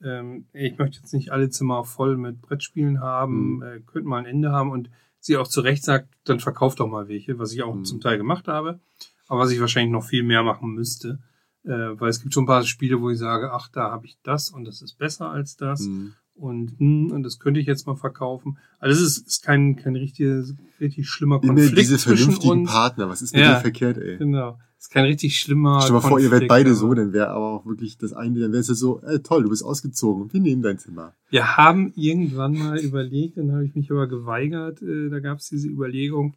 [0.03, 3.61] ähm, ich möchte jetzt nicht alle Zimmer voll mit Brettspielen haben, Mhm.
[3.63, 4.89] äh, könnte mal ein Ende haben und
[5.19, 7.85] sie auch zu Recht sagt, dann verkauft doch mal welche, was ich auch Mhm.
[7.85, 8.79] zum Teil gemacht habe,
[9.27, 11.19] aber was ich wahrscheinlich noch viel mehr machen müsste,
[11.63, 11.69] äh,
[11.99, 14.49] weil es gibt schon ein paar Spiele, wo ich sage, ach, da habe ich das
[14.49, 16.13] und das ist besser als das Mhm.
[16.37, 18.57] Und hm, und das könnte ich jetzt mal verkaufen.
[18.79, 22.71] Also es ist, ist kein kein richtig richtig schlimmer Immer Konflikt diese zwischen vernünftigen uns.
[22.71, 23.09] Partner.
[23.09, 23.51] Was ist mit Ja.
[23.53, 24.17] denen verkehrt, ey?
[24.17, 24.57] Genau.
[24.79, 27.51] Ist kein richtig schlimmer Stell mal vor, ihr werdet Konflikt, beide so, dann wäre aber
[27.53, 30.39] auch wirklich das eine, dann wäre es ja so, ey, toll, du bist ausgezogen, wir
[30.39, 31.15] nehmen dein Zimmer.
[31.31, 34.81] Wir haben irgendwann mal überlegt, dann habe ich mich aber geweigert.
[34.83, 36.35] Äh, da gab es diese Überlegung,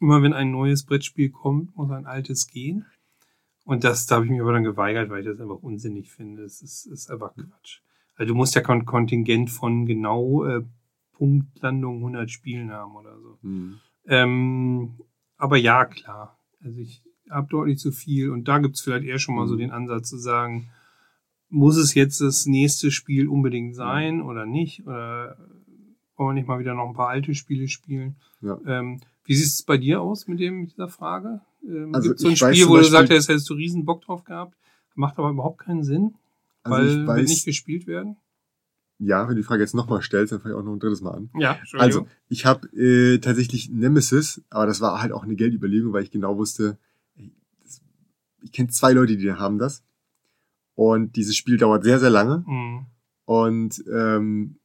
[0.00, 2.86] immer wenn ein neues Brettspiel kommt, muss ein altes gehen.
[3.64, 6.42] Und das, da habe ich mich aber dann geweigert, weil ich das einfach unsinnig finde.
[6.42, 7.82] Es ist, ist einfach Quatsch.
[8.20, 10.62] Also du musst ja kein Kontingent von genau äh,
[11.14, 13.38] Punktlandung 100 Spielen haben oder so.
[13.40, 13.80] Mhm.
[14.06, 14.90] Ähm,
[15.38, 16.38] aber ja, klar.
[16.62, 19.58] Also ich habe deutlich zu viel und da gibt's vielleicht eher schon mal so Mhm.
[19.58, 20.68] den Ansatz zu sagen,
[21.48, 24.86] muss es jetzt das nächste Spiel unbedingt sein oder nicht?
[24.86, 25.38] Oder
[26.16, 28.16] wollen wir nicht mal wieder noch ein paar alte Spiele spielen?
[28.42, 28.58] Ja.
[28.66, 31.40] Ähm, wie sieht es bei dir aus mit dem mit dieser Frage?
[31.66, 34.24] Ähm, Also Gibt so ein Spiel, wo du gesagt hast, hättest du riesen Bock drauf
[34.24, 34.54] gehabt,
[34.94, 36.14] macht aber überhaupt keinen Sinn,
[36.62, 38.16] Also weil weiß, nicht gespielt werden?
[39.00, 41.00] ja, wenn du die Frage jetzt nochmal stellst, dann fange ich auch noch ein drittes
[41.00, 41.30] Mal an.
[41.38, 46.02] Ja, Also, ich habe äh, tatsächlich Nemesis, aber das war halt auch eine Geldüberlegung, weil
[46.02, 46.78] ich genau wusste,
[47.62, 47.80] das,
[48.42, 49.82] ich kenne zwei Leute, die haben das.
[50.74, 52.44] Und dieses Spiel dauert sehr, sehr lange.
[52.46, 52.86] Mhm.
[53.24, 54.59] Und ähm,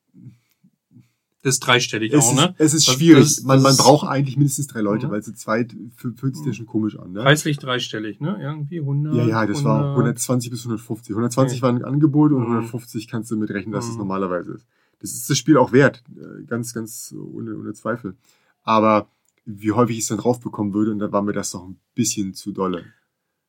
[1.46, 2.56] Das ist dreistellig es, auch, ist, ne?
[2.58, 3.24] es ist Das- schwierig.
[3.24, 5.12] das- man, man das- braucht eigentlich mindestens drei Leute, Mhm.
[5.12, 7.12] weil zu zweit fü- fühlt sich schon komisch an.
[7.12, 7.22] Ne?
[7.22, 8.38] Preislich dreistellig, ne?
[8.42, 9.14] Irgendwie 100.
[9.16, 9.96] Ja, ja, das war 100.
[9.98, 11.14] 120 bis 150.
[11.16, 11.62] 120 Okay.
[11.62, 12.46] war ein Angebot und Mhm.
[12.48, 14.00] 150 kannst du mitrechnen, dass es Mhm.
[14.00, 14.66] normalerweise ist.
[15.02, 16.04] Das ist das Spiel auch wert.
[16.16, 18.16] äh, Ganz, ganz ohne, ohne Zweifel.
[18.64, 19.08] Aber
[19.46, 21.78] wie häufig ich es dann drauf bekommen würde, und da war mir das doch ein
[21.94, 22.86] bisschen zu dolle.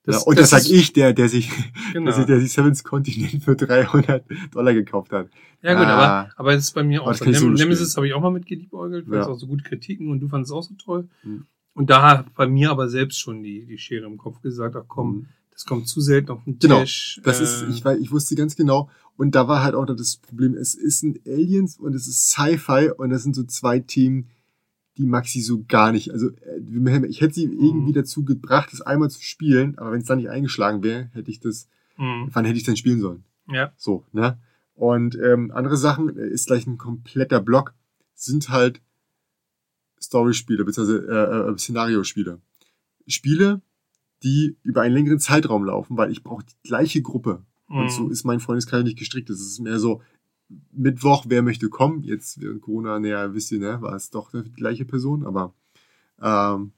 [0.07, 1.51] Das- ja, und das, das sag ist- ich, der, der sich,
[1.93, 2.07] Genau.
[2.07, 5.29] der sich der sich Seven's Continent für 300 Dollar gekauft hat.
[5.63, 6.21] Ja gut, Ah.
[6.23, 7.25] aber, aber es ist bei mir auch das so.
[7.27, 9.23] Nem Nemesis habe ich auch mal mit geliebäugelt, weil Ja.
[9.23, 11.09] es auch so gute Kritiken und du fandest es auch so toll.
[11.25, 11.47] Mhm.
[11.75, 14.85] Und da hat bei mir aber selbst schon die, die Schere im Kopf gesagt, ach
[14.89, 15.27] komm, Mhm.
[15.53, 17.21] das kommt zu selten auf den Genau, Tisch.
[17.25, 18.89] Das äh, ist, ich, weiß, ich wusste ganz genau.
[19.17, 22.91] Und da war halt auch das Problem, es ist ein Aliens und es ist Sci-Fi
[22.97, 24.27] und das sind so zwei Themen,
[24.99, 26.11] die Maxi so gar nicht.
[26.13, 27.59] Also äh, ich hätte sie Mhm.
[27.61, 31.31] irgendwie dazu gebracht, das einmal zu spielen, aber wenn es dann nicht eingeschlagen wäre, hätte
[31.31, 33.25] ich das, mh, wann hätte ich denn spielen sollen?
[33.49, 33.73] ja.
[33.77, 34.39] So, ne?
[34.75, 37.73] Und ähm, andere Sachen äh, ist gleich ein kompletter Block,
[38.15, 38.81] sind halt
[40.01, 42.41] Story-Spiele, beziehungsweise äh, äh, Szenario-Spiele.
[43.07, 43.63] Spiele,
[44.23, 47.43] die über einen längeren Zeitraum laufen, weil ich brauche die gleiche Gruppe.
[47.69, 47.77] Mhm.
[47.79, 49.31] Und so ist mein Freundeskreis nicht gestrickt.
[49.31, 50.03] Es ist mehr so,
[50.73, 52.03] Mittwoch, wer möchte kommen?
[52.03, 55.53] Jetzt während Corona, naja, wisst ihr, ne, war es doch die gleiche Person, aber
[56.21, 56.73] ähm,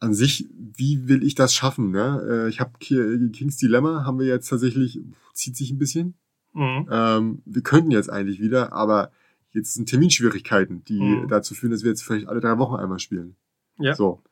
[0.00, 1.90] an sich, wie will ich das schaffen?
[1.90, 2.22] Ne?
[2.28, 5.00] Äh, ich habe King's Dilemma, haben wir jetzt tatsächlich,
[5.32, 6.14] zieht sich ein bisschen.
[6.52, 6.88] Mhm.
[6.90, 9.10] Ähm, wir könnten jetzt eigentlich wieder, aber
[9.52, 11.28] jetzt sind Terminschwierigkeiten, die Mhm.
[11.28, 13.36] dazu führen, dass wir jetzt vielleicht alle drei Wochen einmal spielen.
[13.78, 13.94] Ja.
[13.94, 14.22] So.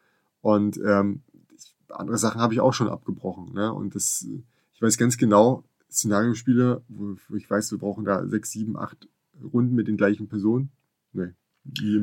[0.40, 1.22] Und ähm,
[1.88, 3.52] andere Sachen habe ich auch schon abgebrochen.
[3.54, 3.72] Ne?
[3.72, 4.26] Und das,
[4.74, 5.64] ich weiß ganz genau,
[5.94, 9.08] Szenariospiele, wo, ich weiß, wir brauchen da sechs, sieben, acht
[9.42, 10.70] Runden mit den gleichen Personen.
[11.12, 11.30] Nee.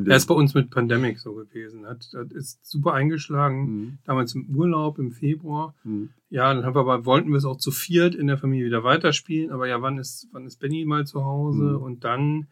[0.06, 1.86] Das ist bei uns mit Pandemic so gewesen.
[1.86, 3.60] Hat, das ist super eingeschlagen.
[3.62, 3.98] Mhm.
[4.06, 5.76] Damals im Urlaub im Februar.
[5.84, 6.10] Mhm.
[6.32, 8.84] Ja, dann haben wir aber, wollten wir es auch zu viert in der Familie wieder
[8.84, 9.52] weiterspielen.
[9.52, 11.64] Aber ja, wann ist, wann ist Benny mal zu Hause?
[11.64, 11.76] Mhm.
[11.76, 12.48] Und dann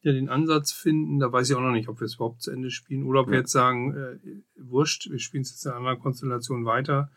[0.00, 1.18] wieder den Ansatz finden.
[1.18, 3.26] Da weiß ich auch noch nicht, ob wir es überhaupt zu Ende spielen oder ob
[3.26, 3.40] wir Ja.
[3.40, 4.16] jetzt sagen, äh,
[4.56, 7.10] wurscht, wir spielen es jetzt in einer anderen Konstellation weiter.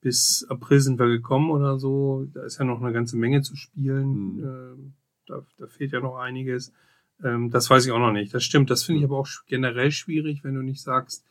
[0.00, 2.26] Bis April sind wir gekommen oder so.
[2.32, 4.36] Da ist ja noch eine ganze Menge zu spielen.
[4.36, 4.92] Mhm.
[5.26, 6.72] Da, da fehlt ja noch einiges.
[7.22, 8.32] Ähm, das weiß ich auch noch nicht.
[8.32, 8.70] Das stimmt.
[8.70, 11.24] Das finde ich aber auch generell schwierig, wenn du nicht sagst,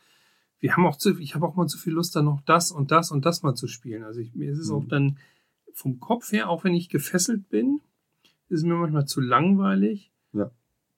[0.60, 2.90] wir haben auch zu, ich habe auch mal zu viel Lust, dann noch das und
[2.90, 4.04] das und das mal zu spielen.
[4.04, 4.74] Also ich, mir ist es Mhm.
[4.76, 5.18] auch dann
[5.72, 7.80] vom Kopf her, auch wenn ich gefesselt bin,
[8.48, 10.50] ist es mir manchmal zu langweilig, Ja.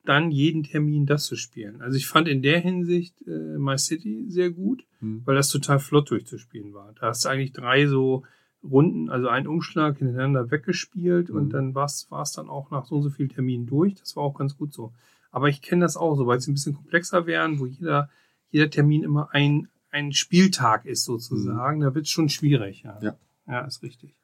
[0.04, 1.80] Dann jeden Termin das zu spielen.
[1.80, 5.22] Also ich fand in der Hinsicht äh, My City sehr gut, Mhm.
[5.24, 6.92] weil das total flott durchzuspielen war.
[7.00, 8.24] Da hast du eigentlich drei so
[8.64, 11.50] Runden, also einen Umschlag hintereinander weggespielt und Mhm.
[11.50, 13.94] dann war es dann auch nach so und so vielen Terminen durch.
[13.96, 14.92] Das war auch ganz gut so.
[15.30, 18.10] Aber ich kenne das auch, sobald sie ein bisschen komplexer wären, wo jeder,
[18.50, 22.82] jeder Termin immer ein, ein Spieltag ist sozusagen, da wird es schon schwierig.
[22.82, 22.98] Ja.
[23.00, 23.04] Mhm.
[23.06, 23.16] Ja.
[23.48, 24.14] ja, ist richtig.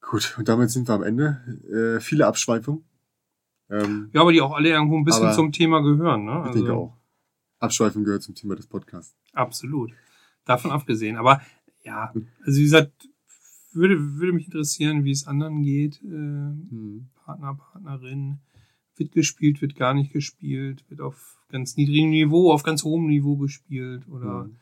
[0.00, 1.96] Gut, und damit sind wir am Ende.
[1.98, 2.84] Äh, viele Abschweifungen.
[3.70, 6.24] Ähm, Ja, aber die auch alle irgendwo ein bisschen zum Thema gehören.
[6.24, 6.44] Ne?
[6.46, 6.96] ich denke auch.
[7.58, 9.16] Abschweifung gehört zum Thema des Podcasts.
[9.32, 9.92] Absolut.
[10.44, 11.16] Davon abgesehen.
[11.16, 11.40] Aber
[11.82, 12.12] ja,
[12.44, 13.08] also wie gesagt,
[13.72, 16.00] würde, würde mich interessieren, wie es anderen geht.
[16.02, 17.08] Äh, Mhm.
[17.24, 18.38] Partner, Partnerin.
[18.96, 23.36] Wird gespielt, wird gar nicht gespielt, wird auf ganz niedrigem Niveau, auf ganz hohem Niveau
[23.36, 24.56] gespielt oder Mhm.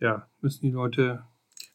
[0.00, 1.24] ja, müssen die Leute,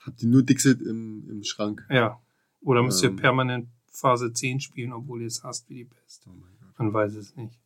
[0.06, 1.86] Habt ihr nur Dixit im, im Schrank?
[1.90, 2.20] ja,
[2.62, 3.12] oder müsst Ähm.
[3.12, 6.28] ihr permanent Phase 10 spielen, obwohl ihr es hasst wie die Pest.
[6.28, 6.34] Oh.
[6.78, 7.60] Man weiß es nicht.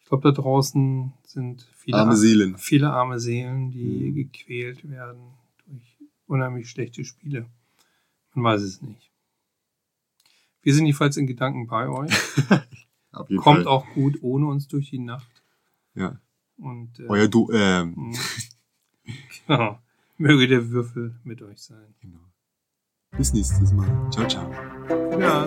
[0.00, 2.58] Ich glaube, da draußen sind viele Arme Seelen.
[2.58, 4.14] viele arme Seelen, die Mhm.
[4.14, 5.32] gequält werden
[5.66, 5.96] durch
[6.26, 7.46] unheimlich schlechte Spiele.
[8.34, 9.10] Man weiß es nicht.
[10.62, 12.10] Wir sind jedenfalls in Gedanken bei euch.
[13.12, 13.66] Kommt Fall.
[13.66, 15.42] auch gut ohne uns durch die Nacht.
[15.94, 16.20] Ja.
[16.58, 18.14] Und äh, Euer du, ähm,
[19.46, 19.78] genau.
[20.18, 21.94] möge der Würfel mit euch sein.
[22.00, 22.18] genau.
[23.16, 23.86] Bis nächstes Mal.
[24.10, 24.50] Ciao, ciao.
[25.18, 25.46] Ja.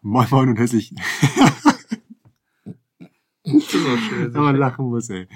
[0.00, 0.92] Moin Moin und hässlich.
[3.44, 4.34] Das ist auch schön.
[4.34, 5.28] Wenn man lachen muss, ey.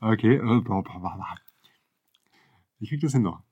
[0.00, 0.40] Okay.
[2.80, 3.42] Wie kriegt das hin noch?